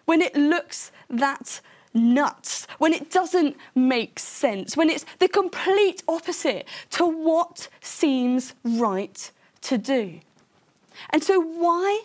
When 0.04 0.23
it 0.23 0.37
looks 0.37 0.92
that 1.11 1.61
nuts, 1.97 2.67
when 2.79 2.93
it 2.93 3.11
doesn't 3.11 3.57
make 3.75 4.19
sense, 4.19 4.76
when 4.76 4.91
it's 4.91 5.07
the 5.19 5.29
complete 5.29 6.03
opposite 6.07 6.69
to 6.91 7.07
what 7.07 7.69
seems 7.81 8.55
right 8.62 9.31
to 9.62 9.79
do. 9.79 10.21
And 11.11 11.23
so, 11.23 11.41
why 11.41 12.03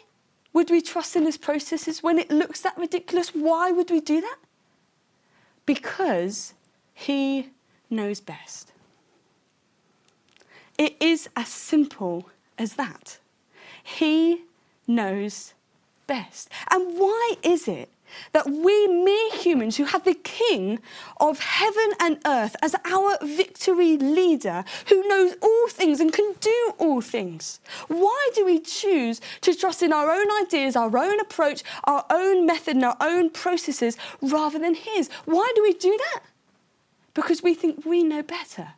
would 0.53 0.69
we 0.69 0.81
trust 0.81 1.15
in 1.15 1.23
his 1.23 1.37
processes 1.37 2.03
when 2.03 2.17
it 2.17 2.29
looks 2.31 2.61
that 2.61 2.77
ridiculous? 2.77 3.29
Why 3.29 3.71
would 3.71 3.89
we 3.91 3.99
do 3.99 4.21
that? 4.21 4.37
Because 5.65 6.53
he 6.93 7.49
knows 7.89 8.19
best. 8.19 8.71
It 10.77 10.95
is 10.99 11.29
as 11.35 11.47
simple 11.47 12.29
as 12.57 12.73
that. 12.73 13.19
He 13.83 14.43
knows 14.87 15.53
best. 16.07 16.49
And 16.69 16.97
why 16.97 17.35
is 17.43 17.67
it 17.67 17.89
that 18.33 18.47
we 18.47 18.87
mere 18.87 19.31
humans 19.33 19.77
who 19.77 19.85
have 19.85 20.03
the 20.03 20.13
King 20.13 20.79
of 21.19 21.39
heaven 21.39 21.91
and 21.99 22.19
earth 22.25 22.55
as 22.61 22.75
our 22.85 23.17
victory 23.21 23.97
leader, 23.97 24.63
who 24.87 25.07
knows 25.07 25.35
all 25.41 25.67
things 25.69 25.99
and 25.99 26.13
can 26.13 26.33
do 26.39 26.73
all 26.77 27.01
things, 27.01 27.59
why 27.87 28.29
do 28.35 28.45
we 28.45 28.59
choose 28.59 29.21
to 29.41 29.53
trust 29.53 29.83
in 29.83 29.93
our 29.93 30.11
own 30.11 30.27
ideas, 30.41 30.75
our 30.75 30.95
own 30.97 31.19
approach, 31.19 31.63
our 31.85 32.05
own 32.09 32.45
method, 32.45 32.75
and 32.75 32.85
our 32.85 32.97
own 32.99 33.29
processes 33.29 33.97
rather 34.21 34.59
than 34.59 34.75
His? 34.75 35.09
Why 35.25 35.51
do 35.55 35.61
we 35.61 35.73
do 35.73 35.97
that? 35.97 36.23
Because 37.13 37.43
we 37.43 37.53
think 37.53 37.85
we 37.85 38.03
know 38.03 38.23
better. 38.23 38.73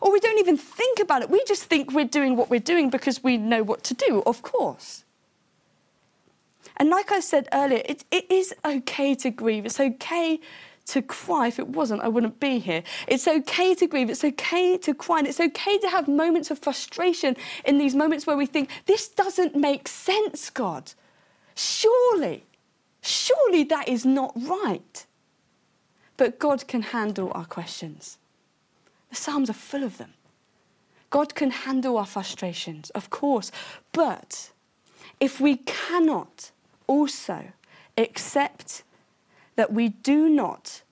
Or 0.00 0.12
we 0.12 0.20
don't 0.20 0.38
even 0.38 0.56
think 0.56 1.00
about 1.00 1.22
it. 1.22 1.30
We 1.30 1.42
just 1.44 1.64
think 1.64 1.92
we're 1.92 2.04
doing 2.04 2.36
what 2.36 2.50
we're 2.50 2.60
doing 2.60 2.90
because 2.90 3.22
we 3.22 3.36
know 3.36 3.62
what 3.62 3.82
to 3.84 3.94
do, 3.94 4.22
of 4.24 4.42
course. 4.42 5.04
And 6.80 6.88
like 6.88 7.12
I 7.12 7.20
said 7.20 7.46
earlier, 7.52 7.82
it, 7.84 8.06
it 8.10 8.30
is 8.30 8.54
okay 8.64 9.14
to 9.16 9.30
grieve. 9.30 9.66
It's 9.66 9.78
okay 9.78 10.40
to 10.86 11.02
cry. 11.02 11.48
If 11.48 11.58
it 11.58 11.68
wasn't, 11.68 12.00
I 12.00 12.08
wouldn't 12.08 12.40
be 12.40 12.58
here. 12.58 12.82
It's 13.06 13.28
okay 13.28 13.74
to 13.74 13.86
grieve. 13.86 14.08
It's 14.08 14.24
okay 14.24 14.78
to 14.78 14.94
cry. 14.94 15.18
And 15.18 15.28
it's 15.28 15.40
okay 15.40 15.76
to 15.76 15.88
have 15.90 16.08
moments 16.08 16.50
of 16.50 16.58
frustration 16.58 17.36
in 17.66 17.76
these 17.76 17.94
moments 17.94 18.26
where 18.26 18.36
we 18.36 18.46
think, 18.46 18.70
this 18.86 19.08
doesn't 19.08 19.54
make 19.54 19.88
sense, 19.88 20.48
God. 20.48 20.92
Surely, 21.54 22.44
surely 23.02 23.62
that 23.64 23.86
is 23.86 24.06
not 24.06 24.32
right. 24.34 25.04
But 26.16 26.38
God 26.38 26.66
can 26.66 26.80
handle 26.80 27.30
our 27.34 27.44
questions. 27.44 28.16
The 29.10 29.16
Psalms 29.16 29.50
are 29.50 29.52
full 29.52 29.84
of 29.84 29.98
them. 29.98 30.14
God 31.10 31.34
can 31.34 31.50
handle 31.50 31.98
our 31.98 32.06
frustrations, 32.06 32.88
of 32.90 33.10
course. 33.10 33.52
But 33.92 34.50
if 35.20 35.42
we 35.42 35.58
cannot 35.58 36.52
also 36.90 37.52
accept 37.96 38.82
that 39.54 39.72
we 39.72 39.88
do 39.88 40.28
not 40.28 40.82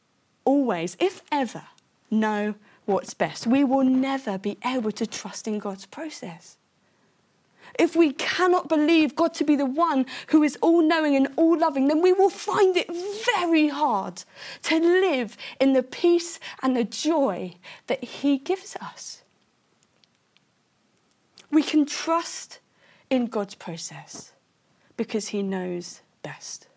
always, 0.45 0.97
if 1.01 1.23
ever, 1.33 1.65
know 2.09 2.55
what's 2.87 3.15
best. 3.15 3.49
We 3.49 3.65
will 3.65 3.85
never 3.85 4.39
be 4.39 4.57
able 4.65 4.93
to 4.93 5.07
trust 5.07 5.49
in 5.49 5.59
God's 5.59 5.87
process. 5.87 6.57
if 7.79 7.95
we 7.95 8.13
cannot 8.13 8.69
believe 8.69 9.15
God 9.15 9.35
to 9.35 9.45
be 9.45 9.57
the 9.57 9.67
one 9.67 10.07
who 10.29 10.43
is 10.43 10.57
all 10.63 10.83
knowing 10.83 11.15
and 11.17 11.29
all 11.37 11.59
loving, 11.59 11.89
then 11.89 12.01
we 12.01 12.13
will 12.13 12.31
find 12.31 12.77
it 12.77 12.89
very 13.27 13.69
hard 13.69 14.25
to 14.65 14.79
live 14.79 15.37
in 15.61 15.75
the 15.75 15.83
peace 15.83 16.41
and 16.63 16.75
the 16.75 16.85
joy 16.85 17.55
that 17.87 18.03
He 18.03 18.39
gives 18.39 18.75
us. 18.81 19.23
We 21.51 21.63
can 21.63 21.85
trust 21.85 22.59
in 23.11 23.27
God's 23.27 23.55
process 23.55 24.33
because 24.99 25.29
He 25.29 25.43
knows 25.43 26.03
best. 26.23 26.69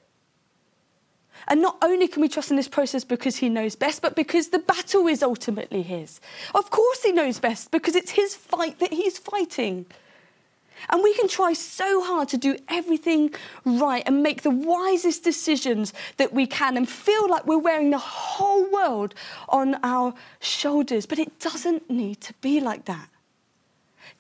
And 1.48 1.62
not 1.62 1.78
only 1.82 2.08
can 2.08 2.22
we 2.22 2.30
trust 2.30 2.51
in 2.51 2.58
this 2.58 2.68
process 2.68 3.04
because 3.04 3.38
he 3.38 3.50
knows 3.50 3.75
best, 3.75 4.01
but 4.01 4.16
because 4.16 4.50
the 4.50 4.60
battle 4.60 5.08
is 5.08 5.24
ultimately 5.24 5.82
his. 5.82 6.20
Of 6.54 6.70
course, 6.70 7.04
he 7.04 7.12
knows 7.12 7.40
best 7.40 7.72
because 7.72 7.96
it's 7.96 8.12
his 8.12 8.36
fight 8.36 8.80
that 8.80 8.94
he's 8.94 9.18
fighting. 9.18 9.86
And 10.90 11.04
we 11.04 11.13
can 11.13 11.28
try 11.28 11.54
so 11.54 12.01
hard 12.04 12.28
to 12.30 12.38
do 12.38 12.58
everything 12.68 13.34
right 13.66 14.04
and 14.06 14.24
make 14.24 14.42
the 14.42 14.50
wisest 14.50 15.24
decisions 15.24 15.94
that 16.18 16.34
we 16.34 16.48
can 16.48 16.75
and 16.75 16.90
feel 16.90 17.30
like 17.30 17.46
we're 17.46 17.58
wearing 17.60 17.92
the 17.92 18.00
whole 18.00 18.70
world 18.72 19.13
on 19.50 19.78
our 19.84 20.13
shoulders. 20.40 21.06
But 21.06 21.20
it 21.20 21.40
doesn't 21.40 21.90
need 21.90 22.22
to 22.22 22.34
be 22.42 22.60
like 22.60 22.86
that. 22.86 23.10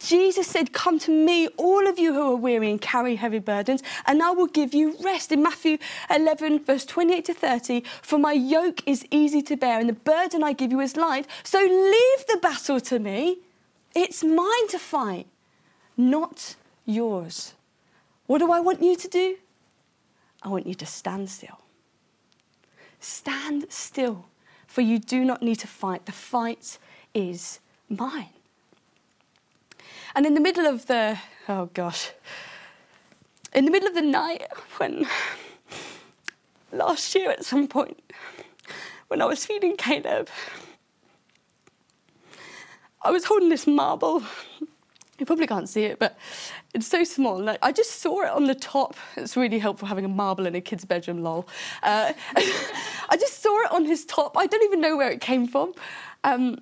Jesus 0.05 0.47
said, 0.47 0.73
Come 0.73 0.99
to 0.99 1.11
me, 1.11 1.47
all 1.57 1.87
of 1.87 1.99
you 1.99 2.13
who 2.13 2.33
are 2.33 2.35
weary 2.35 2.69
and 2.69 2.81
carry 2.81 3.15
heavy 3.15 3.39
burdens, 3.39 3.83
and 4.05 4.21
I 4.21 4.31
will 4.31 4.47
give 4.47 4.73
you 4.73 4.95
rest. 5.01 5.31
In 5.31 5.43
Matthew 5.43 5.77
11, 6.09 6.63
verse 6.63 6.85
28 6.85 7.25
to 7.25 7.33
30, 7.33 7.83
for 8.01 8.17
my 8.17 8.33
yoke 8.33 8.81
is 8.87 9.05
easy 9.11 9.41
to 9.43 9.55
bear, 9.55 9.79
and 9.79 9.89
the 9.89 9.93
burden 9.93 10.43
I 10.43 10.53
give 10.53 10.71
you 10.71 10.79
is 10.79 10.97
light. 10.97 11.27
So 11.43 11.59
leave 11.59 12.25
the 12.27 12.39
battle 12.41 12.79
to 12.79 12.99
me. 12.99 13.39
It's 13.95 14.23
mine 14.23 14.67
to 14.69 14.79
fight 14.79 15.27
not 15.97 16.55
yours. 16.85 17.53
What 18.27 18.39
do 18.39 18.51
I 18.51 18.59
want 18.59 18.81
you 18.81 18.95
to 18.95 19.07
do? 19.07 19.37
I 20.41 20.49
want 20.49 20.67
you 20.67 20.73
to 20.75 20.85
stand 20.85 21.29
still. 21.29 21.59
Stand 22.99 23.65
still, 23.69 24.25
for 24.67 24.81
you 24.81 24.99
do 24.99 25.23
not 25.25 25.41
need 25.41 25.57
to 25.59 25.67
fight. 25.67 26.05
The 26.05 26.11
fight 26.11 26.77
is 27.13 27.59
mine. 27.89 28.29
And 30.15 30.25
in 30.25 30.33
the 30.33 30.39
middle 30.39 30.65
of 30.65 30.87
the, 30.87 31.17
oh 31.47 31.67
gosh, 31.73 32.11
in 33.53 33.65
the 33.65 33.71
middle 33.71 33.87
of 33.87 33.95
the 33.95 34.01
night, 34.01 34.43
when 34.77 35.05
last 36.71 37.13
year 37.15 37.31
at 37.31 37.45
some 37.45 37.67
point, 37.67 37.99
when 39.07 39.21
I 39.21 39.25
was 39.25 39.45
feeding 39.45 39.75
Caleb, 39.77 40.29
I 43.01 43.11
was 43.11 43.25
holding 43.25 43.49
this 43.49 43.67
marble 43.67 44.23
you 45.21 45.25
probably 45.25 45.45
can't 45.45 45.69
see 45.69 45.83
it, 45.83 45.99
but 45.99 46.17
it's 46.73 46.87
so 46.87 47.03
small. 47.03 47.39
Like, 47.39 47.59
I 47.61 47.71
just 47.71 48.01
saw 48.01 48.23
it 48.23 48.31
on 48.31 48.47
the 48.47 48.55
top. 48.55 48.95
It's 49.15 49.37
really 49.37 49.59
helpful 49.59 49.87
having 49.87 50.03
a 50.03 50.07
marble 50.07 50.47
in 50.47 50.55
a 50.55 50.61
kid's 50.61 50.83
bedroom, 50.83 51.21
lol. 51.21 51.47
Uh, 51.83 52.13
I 52.35 53.17
just 53.19 53.43
saw 53.43 53.55
it 53.61 53.71
on 53.71 53.85
his 53.85 54.03
top. 54.03 54.35
I 54.35 54.47
don't 54.47 54.63
even 54.63 54.81
know 54.81 54.97
where 54.97 55.11
it 55.11 55.21
came 55.21 55.47
from. 55.47 55.73
Um, 56.23 56.57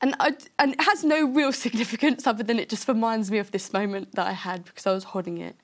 and, 0.00 0.14
I, 0.18 0.34
and 0.58 0.74
it 0.74 0.80
has 0.82 1.04
no 1.04 1.26
real 1.26 1.52
significance 1.66 2.26
other 2.26 2.42
than 2.42 2.58
it 2.58 2.68
just 2.68 2.88
reminds 2.88 3.30
me 3.30 3.38
of 3.38 3.50
this 3.50 3.72
moment 3.72 4.14
that 4.14 4.26
I 4.26 4.32
had 4.32 4.64
because 4.64 4.86
I 4.86 4.92
was 4.92 5.04
holding 5.04 5.38
it. 5.38 5.56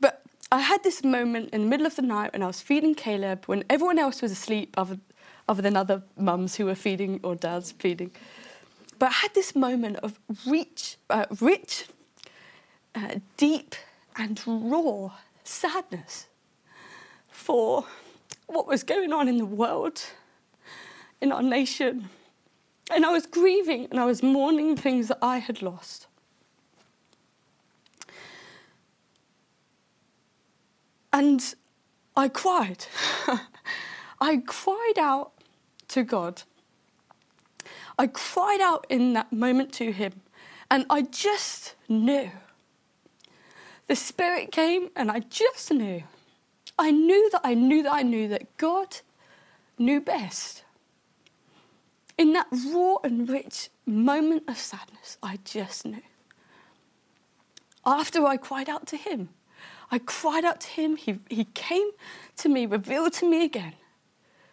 But 0.00 0.22
I 0.50 0.60
had 0.60 0.82
this 0.82 1.02
moment 1.02 1.50
in 1.52 1.62
the 1.62 1.66
middle 1.68 1.86
of 1.86 1.96
the 1.96 2.02
night 2.02 2.32
when 2.32 2.42
I 2.42 2.46
was 2.46 2.60
feeding 2.60 2.94
Caleb, 2.94 3.44
when 3.46 3.64
everyone 3.70 3.98
else 3.98 4.22
was 4.22 4.32
asleep, 4.32 4.74
other, 4.76 4.98
other 5.48 5.62
than 5.62 5.76
other 5.76 6.02
mums 6.16 6.56
who 6.56 6.66
were 6.66 6.74
feeding 6.74 7.20
or 7.22 7.34
dads 7.34 7.72
feeding. 7.72 8.10
But 8.98 9.06
I 9.06 9.12
had 9.12 9.34
this 9.34 9.56
moment 9.56 9.96
of 9.96 10.18
reach, 10.46 10.96
uh, 11.10 11.26
rich, 11.40 11.86
uh, 12.94 13.16
deep, 13.36 13.74
and 14.16 14.40
raw 14.46 15.10
sadness 15.42 16.26
for 17.30 17.86
what 18.46 18.66
was 18.66 18.82
going 18.82 19.12
on 19.12 19.26
in 19.26 19.38
the 19.38 19.46
world, 19.46 20.04
in 21.20 21.32
our 21.32 21.42
nation. 21.42 22.10
And 22.94 23.06
I 23.06 23.10
was 23.10 23.26
grieving 23.26 23.86
and 23.90 23.98
I 23.98 24.04
was 24.04 24.22
mourning 24.22 24.76
things 24.76 25.08
that 25.08 25.18
I 25.22 25.38
had 25.38 25.62
lost. 25.62 26.06
And 31.12 31.54
I 32.16 32.28
cried. 32.28 32.86
I 34.20 34.42
cried 34.46 34.98
out 34.98 35.32
to 35.88 36.02
God 36.02 36.42
I 37.98 38.06
cried 38.06 38.60
out 38.60 38.86
in 38.88 39.12
that 39.12 39.32
moment 39.32 39.72
to 39.74 39.92
him, 39.92 40.22
and 40.70 40.86
I 40.88 41.02
just 41.02 41.74
knew. 41.88 42.30
The 43.86 43.96
Spirit 43.96 44.50
came, 44.50 44.90
and 44.96 45.10
I 45.10 45.20
just 45.20 45.72
knew. 45.72 46.04
I 46.78 46.90
knew 46.90 47.30
that 47.30 47.42
I 47.44 47.54
knew 47.54 47.82
that 47.82 47.92
I 47.92 48.02
knew 48.02 48.28
that 48.28 48.56
God 48.56 48.98
knew 49.78 50.00
best. 50.00 50.61
In 52.18 52.32
that 52.34 52.46
raw 52.52 52.96
and 53.02 53.28
rich 53.28 53.70
moment 53.86 54.44
of 54.48 54.58
sadness, 54.58 55.18
I 55.22 55.38
just 55.44 55.84
knew. 55.86 56.02
After 57.84 58.24
I 58.26 58.36
cried 58.36 58.68
out 58.68 58.86
to 58.88 58.96
Him, 58.96 59.30
I 59.90 59.98
cried 59.98 60.44
out 60.44 60.60
to 60.62 60.68
Him. 60.68 60.96
He, 60.96 61.18
he 61.28 61.44
came 61.54 61.90
to 62.36 62.48
me, 62.48 62.66
revealed 62.66 63.12
to 63.14 63.28
me 63.28 63.44
again 63.44 63.74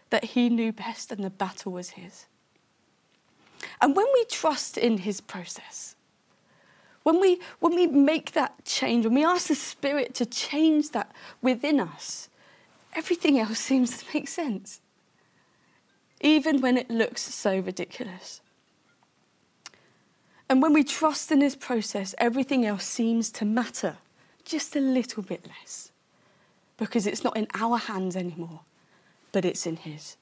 that 0.09 0.25
He 0.25 0.49
knew 0.49 0.71
best 0.71 1.11
and 1.11 1.23
the 1.23 1.29
battle 1.29 1.71
was 1.71 1.91
His. 1.91 2.25
And 3.81 3.95
when 3.95 4.05
we 4.13 4.25
trust 4.25 4.77
in 4.77 4.99
his 4.99 5.21
process, 5.21 5.95
when 7.03 7.19
we, 7.19 7.39
when 7.59 7.75
we 7.75 7.87
make 7.87 8.33
that 8.33 8.65
change, 8.65 9.05
when 9.05 9.15
we 9.15 9.25
ask 9.25 9.47
the 9.47 9.55
Spirit 9.55 10.13
to 10.15 10.25
change 10.25 10.91
that 10.91 11.11
within 11.41 11.79
us, 11.79 12.29
everything 12.93 13.39
else 13.39 13.59
seems 13.59 13.97
to 13.97 14.05
make 14.13 14.27
sense, 14.27 14.81
even 16.21 16.61
when 16.61 16.77
it 16.77 16.89
looks 16.89 17.21
so 17.21 17.59
ridiculous. 17.59 18.41
And 20.49 20.61
when 20.61 20.73
we 20.73 20.83
trust 20.83 21.31
in 21.31 21.39
this 21.39 21.55
process, 21.55 22.15
everything 22.17 22.65
else 22.65 22.85
seems 22.85 23.31
to 23.33 23.45
matter 23.45 23.97
just 24.43 24.75
a 24.75 24.79
little 24.79 25.21
bit 25.21 25.45
less 25.47 25.91
because 26.77 27.05
it's 27.05 27.23
not 27.23 27.37
in 27.37 27.47
our 27.53 27.77
hands 27.77 28.15
anymore, 28.15 28.61
but 29.31 29.45
it's 29.45 29.67
in 29.67 29.75
his. 29.75 30.17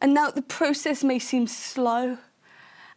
And 0.00 0.14
now 0.14 0.30
the 0.30 0.42
process 0.42 1.02
may 1.02 1.18
seem 1.18 1.48
slow 1.48 2.18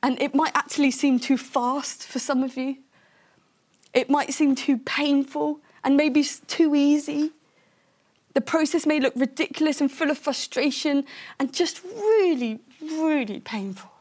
and 0.03 0.21
it 0.21 0.35
might 0.35 0.51
actually 0.55 0.91
seem 0.91 1.19
too 1.19 1.37
fast 1.37 2.05
for 2.05 2.19
some 2.19 2.43
of 2.43 2.55
you. 2.55 2.77
It 3.93 4.09
might 4.09 4.33
seem 4.33 4.55
too 4.55 4.77
painful 4.77 5.59
and 5.83 5.97
maybe 5.97 6.23
too 6.23 6.75
easy. 6.75 7.31
The 8.33 8.41
process 8.41 8.85
may 8.85 8.99
look 8.99 9.13
ridiculous 9.15 9.81
and 9.81 9.91
full 9.91 10.09
of 10.09 10.17
frustration 10.17 11.05
and 11.39 11.53
just 11.53 11.83
really, 11.83 12.59
really 12.81 13.39
painful. 13.39 13.91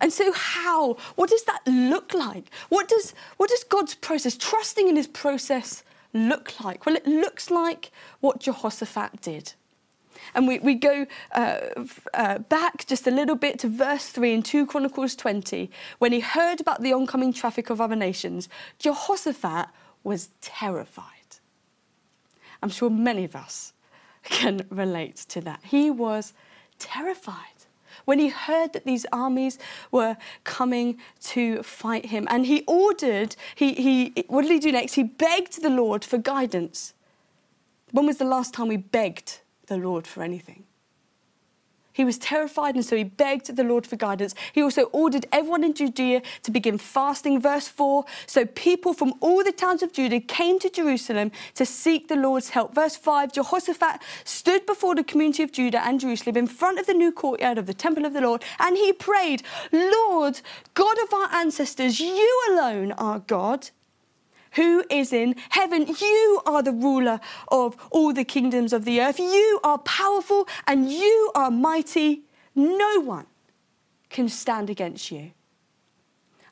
And 0.00 0.12
so, 0.12 0.32
how? 0.32 0.94
What 1.16 1.30
does 1.30 1.44
that 1.44 1.60
look 1.66 2.12
like? 2.12 2.50
What 2.68 2.88
does, 2.88 3.14
what 3.36 3.50
does 3.50 3.64
God's 3.64 3.94
process, 3.94 4.36
trusting 4.36 4.88
in 4.88 4.96
his 4.96 5.06
process, 5.06 5.82
look 6.12 6.60
like? 6.62 6.84
Well, 6.84 6.96
it 6.96 7.06
looks 7.06 7.50
like 7.50 7.90
what 8.20 8.40
Jehoshaphat 8.40 9.22
did. 9.22 9.54
And 10.34 10.48
we, 10.48 10.58
we 10.58 10.74
go 10.74 11.06
uh, 11.32 11.60
uh, 12.12 12.38
back 12.38 12.86
just 12.86 13.06
a 13.06 13.10
little 13.10 13.36
bit 13.36 13.58
to 13.60 13.68
verse 13.68 14.08
3 14.08 14.34
in 14.34 14.42
2 14.42 14.66
Chronicles 14.66 15.14
20. 15.16 15.70
When 15.98 16.12
he 16.12 16.20
heard 16.20 16.60
about 16.60 16.82
the 16.82 16.92
oncoming 16.92 17.32
traffic 17.32 17.70
of 17.70 17.80
other 17.80 17.96
nations, 17.96 18.48
Jehoshaphat 18.78 19.68
was 20.02 20.30
terrified. 20.40 21.13
I'm 22.64 22.70
sure 22.70 22.88
many 22.88 23.24
of 23.24 23.36
us 23.36 23.74
can 24.22 24.66
relate 24.70 25.16
to 25.28 25.42
that. 25.42 25.60
He 25.64 25.90
was 25.90 26.32
terrified 26.78 27.66
when 28.06 28.18
he 28.18 28.28
heard 28.28 28.72
that 28.72 28.86
these 28.86 29.04
armies 29.12 29.58
were 29.90 30.16
coming 30.44 30.98
to 31.24 31.62
fight 31.62 32.06
him. 32.06 32.26
And 32.30 32.46
he 32.46 32.64
ordered, 32.66 33.36
he, 33.54 33.74
he, 33.74 34.24
what 34.28 34.42
did 34.42 34.50
he 34.50 34.58
do 34.58 34.72
next? 34.72 34.94
He 34.94 35.02
begged 35.02 35.60
the 35.60 35.68
Lord 35.68 36.06
for 36.06 36.16
guidance. 36.16 36.94
When 37.90 38.06
was 38.06 38.16
the 38.16 38.24
last 38.24 38.54
time 38.54 38.68
we 38.68 38.78
begged 38.78 39.40
the 39.66 39.76
Lord 39.76 40.06
for 40.06 40.22
anything. 40.22 40.64
He 41.94 42.04
was 42.04 42.18
terrified, 42.18 42.74
and 42.74 42.84
so 42.84 42.96
he 42.96 43.04
begged 43.04 43.54
the 43.54 43.62
Lord 43.62 43.86
for 43.86 43.94
guidance. 43.94 44.34
He 44.52 44.60
also 44.60 44.82
ordered 44.86 45.26
everyone 45.30 45.62
in 45.62 45.74
Judea 45.74 46.22
to 46.42 46.50
begin 46.50 46.76
fasting. 46.76 47.40
Verse 47.40 47.68
4 47.68 48.04
So 48.26 48.44
people 48.44 48.92
from 48.92 49.14
all 49.20 49.44
the 49.44 49.52
towns 49.52 49.80
of 49.80 49.92
Judah 49.92 50.18
came 50.18 50.58
to 50.58 50.68
Jerusalem 50.68 51.30
to 51.54 51.64
seek 51.64 52.08
the 52.08 52.16
Lord's 52.16 52.50
help. 52.50 52.74
Verse 52.74 52.96
5 52.96 53.32
Jehoshaphat 53.32 54.02
stood 54.24 54.66
before 54.66 54.96
the 54.96 55.04
community 55.04 55.44
of 55.44 55.52
Judah 55.52 55.86
and 55.86 56.00
Jerusalem 56.00 56.36
in 56.36 56.48
front 56.48 56.80
of 56.80 56.86
the 56.86 56.94
new 56.94 57.12
courtyard 57.12 57.58
of 57.58 57.66
the 57.66 57.74
temple 57.74 58.04
of 58.04 58.12
the 58.12 58.20
Lord, 58.20 58.42
and 58.58 58.76
he 58.76 58.92
prayed, 58.92 59.44
Lord, 59.70 60.40
God 60.74 60.98
of 60.98 61.14
our 61.14 61.32
ancestors, 61.32 62.00
you 62.00 62.42
alone 62.50 62.90
are 62.92 63.20
God 63.20 63.70
who 64.54 64.84
is 64.90 65.12
in 65.12 65.36
heaven. 65.50 65.86
You 65.86 66.40
are 66.46 66.62
the 66.62 66.72
ruler 66.72 67.20
of 67.48 67.76
all 67.90 68.12
the 68.12 68.24
kingdoms 68.24 68.72
of 68.72 68.84
the 68.84 69.00
earth. 69.00 69.18
You 69.18 69.60
are 69.62 69.78
powerful 69.78 70.48
and 70.66 70.90
you 70.90 71.30
are 71.34 71.50
mighty. 71.50 72.22
No 72.54 73.00
one 73.00 73.26
can 74.10 74.28
stand 74.28 74.70
against 74.70 75.10
you. 75.10 75.32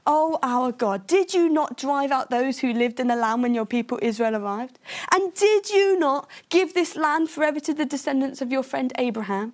Oh, 0.05 0.39
our 0.43 0.73
God, 0.73 1.07
did 1.07 1.33
you 1.33 1.49
not 1.49 1.77
drive 1.77 2.11
out 2.11 2.29
those 2.29 2.59
who 2.59 2.73
lived 2.73 2.99
in 2.99 3.07
the 3.07 3.15
land 3.15 3.43
when 3.43 3.55
your 3.55 3.67
people 3.67 4.01
Israel 4.03 4.35
arrived? 4.35 4.81
And 5.13 5.33
did 5.35 5.71
you 5.71 5.97
not 5.97 6.29
give 6.49 6.75
this 6.75 6.97
land 6.97 7.31
forever 7.31 7.61
to 7.61 7.73
the 7.73 7.85
descendants 7.85 8.43
of 8.43 8.51
your 8.51 8.65
friend 8.65 8.93
Abraham? 8.99 9.53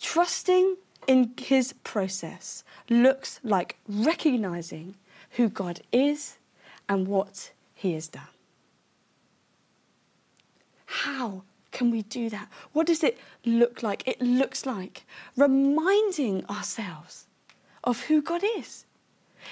Trusting 0.00 0.76
in 1.06 1.34
his 1.38 1.74
process 1.84 2.64
looks 2.88 3.40
like 3.42 3.76
recognizing 3.86 4.94
who 5.32 5.50
God 5.50 5.82
is 5.92 6.38
and 6.92 7.08
what 7.08 7.52
he 7.74 7.94
has 7.94 8.08
done. 8.08 8.22
How 10.84 11.42
can 11.70 11.90
we 11.90 12.02
do 12.02 12.28
that? 12.28 12.48
What 12.72 12.86
does 12.86 13.02
it 13.02 13.18
look 13.46 13.82
like? 13.82 14.06
It 14.06 14.20
looks 14.20 14.66
like 14.66 15.04
reminding 15.34 16.44
ourselves 16.46 17.26
of 17.82 18.02
who 18.02 18.20
God 18.20 18.42
is. 18.58 18.84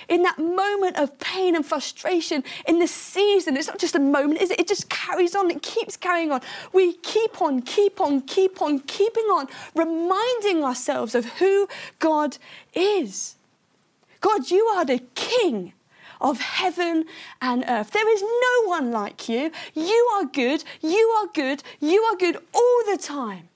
In 0.09 0.23
that 0.23 0.39
moment 0.39 0.99
of 0.99 1.19
pain 1.19 1.57
and 1.57 1.65
frustration, 1.65 2.45
in 2.69 2.79
the 2.79 2.87
season, 2.87 3.57
it's 3.57 3.67
not 3.67 3.79
just 3.79 3.97
a 3.97 3.99
moment, 3.99 4.41
is 4.41 4.51
it? 4.51 4.61
It 4.61 4.69
just 4.69 4.91
carries 4.91 5.35
on, 5.35 5.51
it 5.51 5.63
keeps 5.63 5.97
carrying 5.97 6.31
on. 6.31 6.43
We 6.73 6.93
keep 6.93 7.41
on, 7.41 7.63
keep 7.63 8.01
on, 8.01 8.21
keep 8.21 8.61
on, 8.63 8.81
keeping 8.81 9.25
on, 9.25 9.49
reminding 9.75 10.63
ourselves 10.63 11.15
of 11.15 11.25
who 11.41 11.69
God 11.99 12.37
is. 12.75 13.37
God, 14.21 14.51
you 14.51 14.65
are 14.67 14.85
the 14.85 15.01
King 15.15 15.73
of 16.21 16.41
heaven 16.41 17.05
and 17.41 17.65
earth. 17.69 17.91
There 17.91 18.13
is 18.13 18.23
no 18.23 18.69
one 18.69 18.91
like 18.91 19.29
you. 19.29 19.51
You 19.75 20.11
are 20.15 20.25
good, 20.25 20.65
you 20.81 21.07
are 21.21 21.27
good, 21.33 21.63
you 21.81 22.01
are 22.03 22.17
good 22.17 22.37
all 22.53 22.83
the 22.91 22.99
time. 22.99 23.49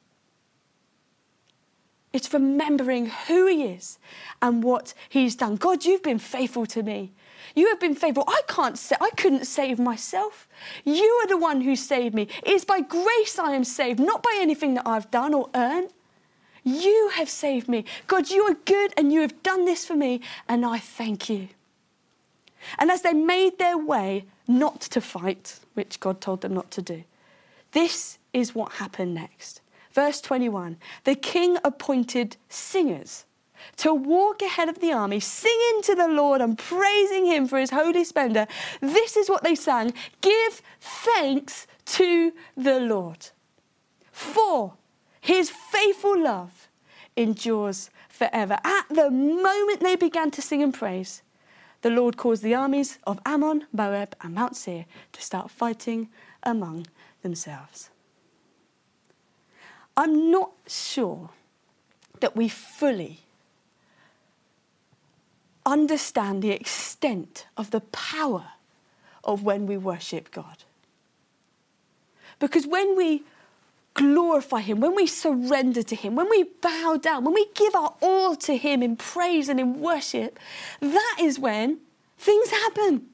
It's 2.12 2.32
remembering 2.32 3.06
who 3.26 3.46
He 3.46 3.64
is 3.64 3.98
and 4.40 4.62
what 4.62 4.94
He's 5.08 5.34
done. 5.34 5.56
God, 5.56 5.84
you've 5.84 6.02
been 6.02 6.20
faithful 6.20 6.64
to 6.66 6.82
me. 6.82 7.12
You 7.56 7.68
have 7.68 7.80
been 7.80 7.94
faithful. 7.94 8.24
I 8.26 8.40
can't 8.48 8.78
say, 8.78 8.96
I 9.00 9.10
couldn't 9.10 9.46
save 9.46 9.78
myself. 9.78 10.48
You 10.84 11.20
are 11.22 11.26
the 11.26 11.36
one 11.36 11.60
who 11.60 11.76
saved 11.76 12.14
me. 12.14 12.28
It 12.44 12.50
is 12.50 12.64
by 12.64 12.80
grace 12.80 13.38
I 13.38 13.52
am 13.54 13.64
saved, 13.64 14.00
not 14.00 14.22
by 14.22 14.36
anything 14.40 14.74
that 14.74 14.86
I've 14.86 15.10
done 15.10 15.34
or 15.34 15.50
earned. 15.54 15.90
You 16.64 17.10
have 17.14 17.28
saved 17.28 17.68
me. 17.68 17.84
God, 18.06 18.30
you 18.30 18.42
are 18.44 18.54
good 18.64 18.94
and 18.96 19.12
you 19.12 19.20
have 19.20 19.42
done 19.42 19.66
this 19.66 19.84
for 19.84 19.94
me, 19.94 20.20
and 20.48 20.64
I 20.64 20.78
thank 20.78 21.28
you. 21.28 21.48
And 22.78 22.90
as 22.90 23.02
they 23.02 23.12
made 23.12 23.58
their 23.58 23.78
way 23.78 24.24
not 24.46 24.80
to 24.82 25.00
fight, 25.00 25.60
which 25.74 26.00
God 26.00 26.20
told 26.20 26.40
them 26.40 26.54
not 26.54 26.70
to 26.72 26.82
do, 26.82 27.04
this 27.72 28.18
is 28.32 28.54
what 28.54 28.72
happened 28.72 29.14
next. 29.14 29.60
Verse 29.92 30.20
21 30.20 30.76
The 31.04 31.14
king 31.14 31.58
appointed 31.64 32.36
singers 32.48 33.24
to 33.76 33.94
walk 33.94 34.42
ahead 34.42 34.68
of 34.68 34.80
the 34.80 34.92
army, 34.92 35.20
singing 35.20 35.82
to 35.82 35.94
the 35.94 36.08
Lord 36.08 36.40
and 36.40 36.58
praising 36.58 37.26
him 37.26 37.46
for 37.46 37.58
his 37.58 37.70
holy 37.70 38.04
splendor. 38.04 38.46
This 38.80 39.16
is 39.16 39.28
what 39.28 39.42
they 39.42 39.54
sang 39.54 39.94
Give 40.20 40.62
thanks 40.80 41.66
to 41.86 42.32
the 42.56 42.80
Lord, 42.80 43.28
for 44.10 44.74
his 45.20 45.50
faithful 45.50 46.18
love 46.22 46.68
endures 47.16 47.90
forever. 48.08 48.58
At 48.64 48.88
the 48.90 49.10
moment 49.10 49.80
they 49.80 49.96
began 49.96 50.30
to 50.32 50.42
sing 50.42 50.62
and 50.62 50.74
praise, 50.74 51.22
the 51.84 51.90
Lord 51.90 52.16
caused 52.16 52.42
the 52.42 52.54
armies 52.54 52.98
of 53.06 53.20
Ammon, 53.26 53.66
Moab, 53.70 54.16
and 54.22 54.34
Mount 54.34 54.56
Seir 54.56 54.86
to 55.12 55.20
start 55.20 55.50
fighting 55.50 56.08
among 56.42 56.86
themselves. 57.20 57.90
I'm 59.94 60.30
not 60.30 60.52
sure 60.66 61.28
that 62.20 62.34
we 62.34 62.48
fully 62.48 63.18
understand 65.66 66.42
the 66.42 66.52
extent 66.52 67.44
of 67.58 67.70
the 67.70 67.82
power 67.82 68.46
of 69.22 69.42
when 69.42 69.66
we 69.66 69.76
worship 69.76 70.30
God. 70.30 70.64
Because 72.38 72.66
when 72.66 72.96
we 72.96 73.24
glorify 73.94 74.60
Him, 74.60 74.80
when 74.80 74.94
we 74.94 75.06
surrender 75.06 75.82
to 75.82 75.94
Him, 75.94 76.14
when 76.14 76.28
we 76.28 76.44
bow 76.60 76.98
down, 77.00 77.24
when 77.24 77.34
we 77.34 77.46
give 77.54 77.74
our 77.74 77.94
all 78.02 78.36
to 78.36 78.56
Him 78.56 78.82
in 78.82 78.96
praise 78.96 79.48
and 79.48 79.58
in 79.58 79.80
worship, 79.80 80.38
that 80.80 81.16
is 81.20 81.38
when 81.38 81.78
things 82.18 82.50
happen. 82.50 83.06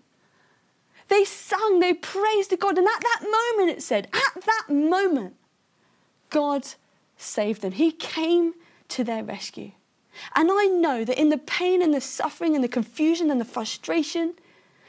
They 1.09 1.25
sung, 1.25 1.81
they 1.81 1.95
praised 1.95 2.57
God, 2.59 2.79
and 2.79 2.87
at 2.87 3.01
that 3.01 3.23
moment, 3.23 3.77
it 3.77 3.83
said, 3.83 4.09
at 4.13 4.43
that 4.45 4.67
moment, 4.69 5.35
God 6.31 6.67
saved 7.17 7.63
them. 7.63 7.73
He 7.73 7.91
came 7.91 8.55
to 8.89 9.05
their 9.05 9.23
rescue. 9.23 9.73
And 10.35 10.51
I 10.53 10.67
know 10.67 11.05
that 11.05 11.21
in 11.21 11.29
the 11.29 11.39
pain 11.39 11.83
and 11.83 11.93
the 11.93 12.01
suffering 12.01 12.55
and 12.55 12.63
the 12.63 12.69
confusion 12.69 13.31
and 13.31 13.41
the 13.41 13.45
frustration, 13.45 14.35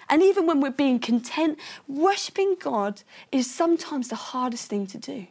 and 0.09 0.21
even 0.21 0.45
when 0.45 0.61
we're 0.61 0.71
being 0.71 0.99
content, 0.99 1.57
worshipping 1.87 2.55
God 2.59 3.01
is 3.31 3.49
sometimes 3.49 4.09
the 4.09 4.15
hardest 4.15 4.69
thing 4.69 4.85
to 4.87 4.97
do. 4.97 5.27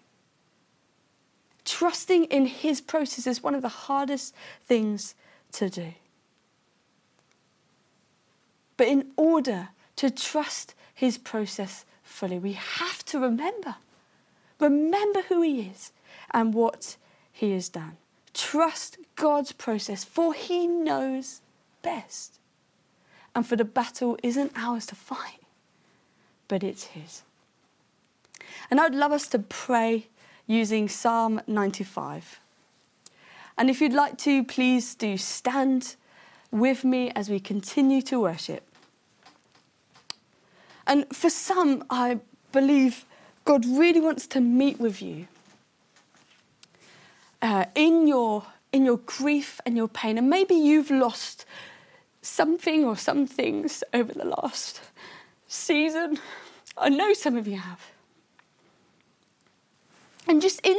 Trusting 1.71 2.25
in 2.25 2.47
His 2.47 2.81
process 2.81 3.29
is 3.29 3.45
one 3.45 3.55
of 3.55 3.63
the 3.63 3.69
hardest 3.69 4.35
things 4.67 5.15
to 5.53 5.71
do. 5.71 5.95
But 8.77 8.89
in 8.89 9.13
order 9.17 9.69
to 9.95 10.11
trust 10.11 10.75
His 10.93 11.17
process 11.17 11.85
fully, 12.03 12.41
we 12.41 12.55
have 12.55 13.05
to 13.05 13.21
remember. 13.21 13.77
Remember 14.59 15.23
who 15.29 15.43
He 15.43 15.61
is 15.61 15.93
and 16.33 16.55
what 16.55 16.97
He 17.31 17.53
has 17.53 17.69
done. 17.69 17.99
Trust 18.35 18.99
God's 19.15 19.53
process, 19.53 20.03
for 20.03 20.35
He 20.35 20.67
knows 20.67 21.41
best. 21.83 22.41
And 23.33 23.47
for 23.47 23.55
the 23.55 23.65
battle 23.65 24.19
isn't 24.25 24.51
ours 24.57 24.87
to 24.87 24.97
fight, 24.97 25.39
but 26.49 26.65
it's 26.65 26.87
His. 26.87 27.23
And 28.73 28.81
I'd 28.81 28.93
love 28.93 29.13
us 29.13 29.29
to 29.29 29.39
pray 29.39 30.09
using 30.47 30.89
Psalm 30.89 31.41
95. 31.47 32.41
And 33.59 33.69
if 33.69 33.81
you'd 33.81 33.93
like 33.93 34.17
to, 34.19 34.43
please 34.45 34.95
do 34.95 35.17
stand 35.17 35.97
with 36.51 36.85
me 36.85 37.11
as 37.11 37.29
we 37.29 37.39
continue 37.41 38.03
to 38.03 38.21
worship. 38.21 38.65
And 40.87 41.07
for 41.15 41.31
some, 41.31 41.85
I 41.91 42.21
believe 42.53 43.05
God 43.45 43.65
really 43.65 44.01
wants 44.01 44.27
to 44.29 44.41
meet 44.41 44.81
with 44.81 45.01
you 45.01 45.29
uh, 47.43 47.67
in 47.75 48.07
your 48.07 48.45
in 48.73 48.85
your 48.85 48.99
grief 48.99 49.61
and 49.67 49.77
your 49.77 49.89
pain, 49.89 50.17
and 50.17 50.31
maybe 50.31 50.55
you've 50.55 50.91
lost 50.91 51.45
something 52.23 52.85
or 52.85 52.97
some 52.97 53.27
things 53.27 53.83
over 53.93 54.13
the 54.13 54.25
last 54.25 54.81
season. 55.49 56.19
I 56.77 56.89
know 56.89 57.13
some 57.13 57.37
of 57.37 57.49
you 57.49 57.59
have. 57.59 57.91
And 60.27 60.41
just 60.41 60.61
in 60.65 60.77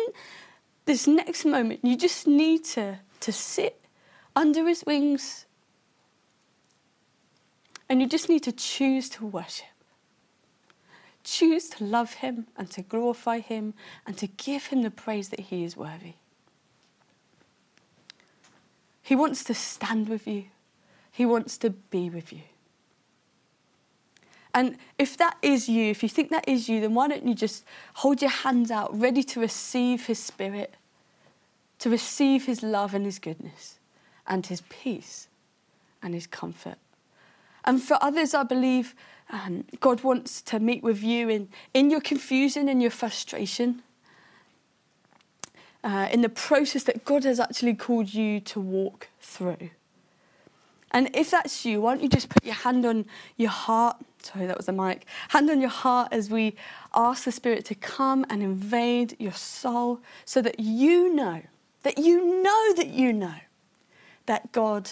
this 0.86 1.08
next 1.08 1.46
moment, 1.46 1.82
you 1.84 1.98
just 1.98 2.28
need 2.28 2.64
to, 2.66 3.00
to 3.22 3.32
sit 3.32 3.82
under 4.36 4.68
his 4.68 4.84
wings 4.86 5.46
and 7.90 8.02
you 8.02 8.08
just 8.08 8.30
need 8.30 8.44
to 8.44 8.52
choose 8.52 9.10
to 9.10 9.26
worship. 9.26 9.66
Choose 11.24 11.70
to 11.70 11.84
love 11.84 12.14
him 12.16 12.48
and 12.58 12.72
to 12.72 12.82
glorify 12.82 13.40
him 13.40 13.74
and 14.08 14.18
to 14.18 14.28
give 14.28 14.68
him 14.68 14.82
the 14.82 14.90
praise 14.90 15.30
that 15.30 15.42
he 15.42 15.64
is 15.64 15.76
worthy. 15.76 16.14
He 19.04 19.16
wants 19.16 19.44
to 19.46 19.54
stand 19.54 20.08
with 20.08 20.26
you, 20.26 20.46
He 21.12 21.26
wants 21.26 21.58
to 21.58 21.70
be 21.70 22.10
with 22.10 22.32
you. 22.32 22.44
And 24.54 24.78
if 24.98 25.18
that 25.18 25.38
is 25.42 25.70
you, 25.70 25.86
if 25.86 26.04
you 26.04 26.10
think 26.10 26.30
that 26.30 26.48
is 26.48 26.68
you, 26.68 26.82
then 26.82 26.94
why 26.94 27.08
don't 27.08 27.26
you 27.26 27.34
just 27.34 27.64
hold 27.96 28.22
your 28.22 28.32
hands 28.32 28.70
out, 28.72 28.98
ready 28.98 29.24
to 29.24 29.40
receive 29.40 30.08
His 30.08 30.20
Spirit, 30.20 30.74
to 31.80 31.90
receive 31.90 32.46
His 32.46 32.62
love 32.62 32.94
and 32.94 33.06
His 33.06 33.20
goodness, 33.20 33.80
and 34.28 34.46
His 34.46 34.62
peace 34.70 35.28
and 36.04 36.14
His 36.14 36.28
comfort. 36.28 36.76
And 37.64 37.82
for 37.82 37.98
others, 38.02 38.34
I 38.34 38.44
believe 38.44 38.96
um, 39.30 39.64
God 39.80 40.04
wants 40.04 40.42
to 40.44 40.60
meet 40.60 40.84
with 40.84 41.02
you 41.02 41.30
in, 41.30 41.50
in 41.74 41.90
your 41.90 42.02
confusion, 42.02 42.68
in 42.68 42.82
your 42.82 42.92
frustration 42.92 43.84
uh, 45.84 46.08
in 46.12 46.22
the 46.22 46.30
process 46.30 46.84
that 46.84 47.06
God 47.06 47.24
has 47.24 47.40
actually 47.40 47.74
called 47.74 48.14
you 48.14 48.40
to 48.42 48.60
walk 48.60 49.10
through. 49.20 49.72
And 50.92 51.10
if 51.14 51.32
that's 51.32 51.66
you, 51.66 51.82
why 51.82 51.94
don't 51.94 52.04
you 52.04 52.10
just 52.10 52.30
put 52.30 52.44
your 52.44 52.54
hand 52.54 52.86
on 52.86 53.06
your 53.38 53.50
heart? 53.50 53.98
Sorry, 54.22 54.46
that 54.46 54.58
was 54.58 54.66
the 54.66 54.74
mic. 54.74 55.06
Hand 55.30 55.50
on 55.50 55.62
your 55.62 55.70
heart 55.70 56.10
as 56.12 56.30
we 56.30 56.56
ask 56.94 57.24
the 57.24 57.32
Spirit 57.32 57.66
to 57.66 57.76
come 57.76 58.26
and 58.30 58.44
invade 58.44 59.16
your 59.20 59.32
soul 59.32 60.02
so 60.26 60.42
that 60.42 60.60
you 60.60 61.14
know, 61.14 61.42
that 61.84 61.98
you 61.98 62.44
know 62.44 62.74
that 62.76 62.90
you 62.90 63.14
know 63.14 63.36
that 64.26 64.52
God 64.52 64.92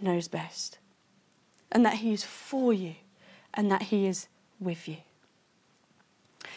knows 0.00 0.28
best 0.28 0.78
and 1.72 1.84
that 1.84 1.94
He 1.94 2.12
is 2.12 2.24
for 2.24 2.72
you 2.72 2.94
and 3.54 3.70
that 3.70 3.84
He 3.84 4.06
is 4.06 4.28
with 4.60 4.86
you. 4.86 4.98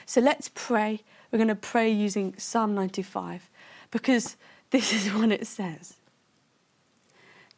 So 0.06 0.22
let's 0.22 0.52
pray. 0.54 1.02
We're 1.32 1.38
going 1.38 1.48
to 1.48 1.56
pray 1.56 1.90
using 1.90 2.36
Psalm 2.38 2.76
95 2.76 3.50
because 3.90 4.36
this 4.72 4.92
is 4.94 5.14
what 5.14 5.32
it 5.32 5.48
says 5.48 5.96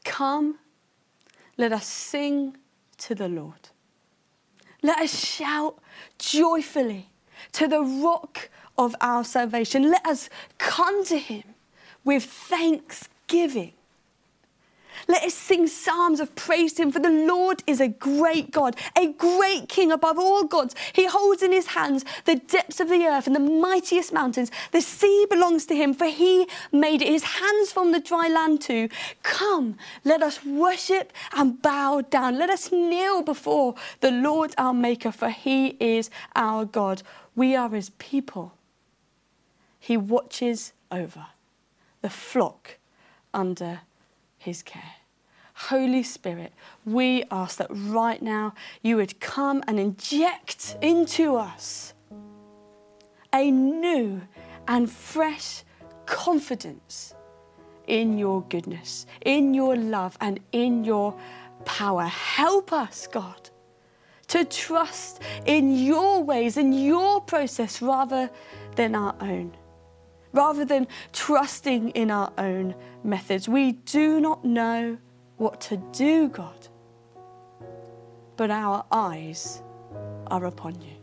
Come, 0.04 0.60
Let 1.58 1.72
us 1.72 1.86
sing 1.86 2.58
to 3.00 3.16
the 3.16 3.28
Lord. 3.28 3.70
Let 4.82 5.00
us 5.00 5.18
shout 5.26 5.80
joyfully 6.18 7.10
to 7.54 7.68
the 7.68 7.82
rock 7.82 8.50
of 8.78 8.96
our 9.02 9.24
salvation. 9.24 9.90
Let 9.90 10.06
us 10.06 10.30
come 10.58 11.06
to 11.06 11.18
him 11.18 11.44
with 12.04 12.24
thanksgiving. 12.24 13.74
Let 15.08 15.24
us 15.24 15.34
sing 15.34 15.68
psalms 15.68 16.20
of 16.20 16.36
praise 16.36 16.74
to 16.74 16.84
him, 16.84 16.92
for 16.92 17.00
the 17.00 17.10
Lord 17.10 17.64
is 17.68 17.82
a 17.82 17.88
great 17.88 18.52
God, 18.52 18.76
a 18.98 19.08
great 19.08 19.70
King 19.70 19.92
above 19.92 20.18
all 20.18 20.44
gods. 20.44 20.76
He 20.94 21.06
holds 21.06 21.44
in 21.44 21.52
his 21.52 21.68
hands 21.68 22.06
the 22.26 22.36
depths 22.36 22.80
of 22.80 22.90
the 22.90 23.06
earth 23.06 23.28
and 23.28 23.36
the 23.36 23.40
mightiest 23.40 24.14
mountains. 24.14 24.52
The 24.72 24.82
sea 24.82 25.26
belongs 25.30 25.66
to 25.68 25.76
him, 25.76 25.94
for 25.94 26.06
he 26.06 26.48
made 26.72 27.02
it. 27.02 27.08
His 27.08 27.24
hands 27.24 27.72
from 27.72 27.92
the 27.92 28.00
dry 28.00 28.28
land 28.28 28.62
too. 28.62 28.90
Come, 29.24 29.78
let 30.04 30.22
us 30.22 30.46
worship 30.46 31.14
and 31.36 31.62
bow 31.62 32.02
down. 32.02 32.38
Let 32.38 32.50
us 32.50 32.72
kneel 32.72 33.22
before 33.22 33.76
the 34.00 34.12
Lord 34.12 34.54
our 34.58 34.74
Maker, 34.74 35.12
for 35.12 35.30
he 35.30 35.76
is 35.80 36.10
our 36.36 36.66
God. 36.66 37.04
We 37.36 37.56
are 37.56 37.70
his 37.70 37.90
people. 37.92 38.54
He 39.80 39.98
watches 39.98 40.74
over 40.92 41.28
the 42.02 42.10
flock 42.10 42.78
under 43.34 43.82
his 44.44 44.62
care. 44.62 44.96
Holy 45.56 46.04
Spirit, 46.04 46.52
we 46.86 47.24
ask 47.32 47.58
that 47.58 47.68
right 47.70 48.22
now 48.22 48.54
you 48.82 48.98
would 48.98 49.20
come 49.20 49.64
and 49.68 49.80
inject 49.80 50.76
into 50.82 51.36
us 51.36 51.94
a 53.32 53.50
new 53.50 54.22
and 54.68 54.90
fresh 54.90 55.64
confidence 56.06 57.14
in 57.88 58.18
your 58.18 58.44
goodness, 58.44 59.06
in 59.26 59.54
your 59.54 59.76
love, 59.76 60.18
and 60.22 60.40
in 60.52 60.84
your 60.84 61.16
power. 61.66 62.04
Help 62.04 62.74
us, 62.74 63.08
God, 63.08 63.50
to 64.28 64.46
trust 64.46 65.22
in 65.46 65.78
your 65.78 66.24
ways, 66.24 66.58
in 66.58 66.74
your 66.74 67.22
process, 67.22 67.82
rather 67.82 68.30
than 68.76 68.96
our 68.96 69.16
own 69.22 69.56
rather 70.34 70.66
than 70.66 70.88
trusting 71.14 71.90
in 71.92 72.12
our 72.12 72.34
own 72.38 72.76
methods. 73.04 73.48
We 73.48 73.74
do 73.74 74.20
not 74.20 74.44
know 74.44 74.98
what 75.38 75.62
to 75.62 75.78
do, 75.92 76.28
God, 76.28 76.68
but 78.36 78.52
our 78.52 78.84
eyes 78.92 79.62
are 80.28 80.46
upon 80.46 80.82
you. 80.82 80.98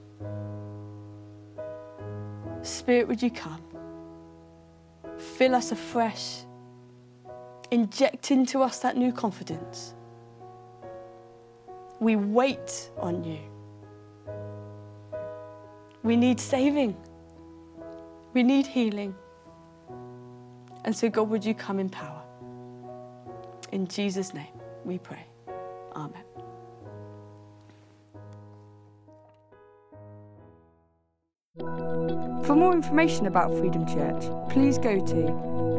Spirit, 2.63 3.09
would 3.09 3.23
you 3.23 3.31
come? 3.31 3.63
Fill 5.17 5.55
us 5.55 5.73
afresh, 5.73 6.41
inject 7.71 8.31
into 8.31 8.61
us 8.61 8.81
that 8.81 8.97
new 8.97 9.13
confidence. 9.13 9.95
We 12.01 12.17
wait 12.17 12.91
on 12.97 13.25
you. 13.25 13.39
We 16.03 16.17
need 16.17 16.41
saving. 16.41 16.97
We 18.33 18.43
need 18.43 18.67
healing. 18.67 19.15
And 20.85 20.97
so, 20.97 21.09
God, 21.09 21.29
would 21.29 21.45
you 21.45 21.55
come 21.55 21.79
in 21.79 21.89
power? 21.89 22.23
In 23.73 23.87
Jesus' 23.87 24.35
name, 24.35 24.53
we 24.85 24.99
pray. 24.99 25.25
Amen. 25.95 26.25
For 32.45 32.57
more 32.57 32.73
information 32.73 33.27
about 33.27 33.57
Freedom 33.59 33.87
Church, 33.87 34.25
please 34.51 34.79
go 34.79 34.99
to 34.99 35.15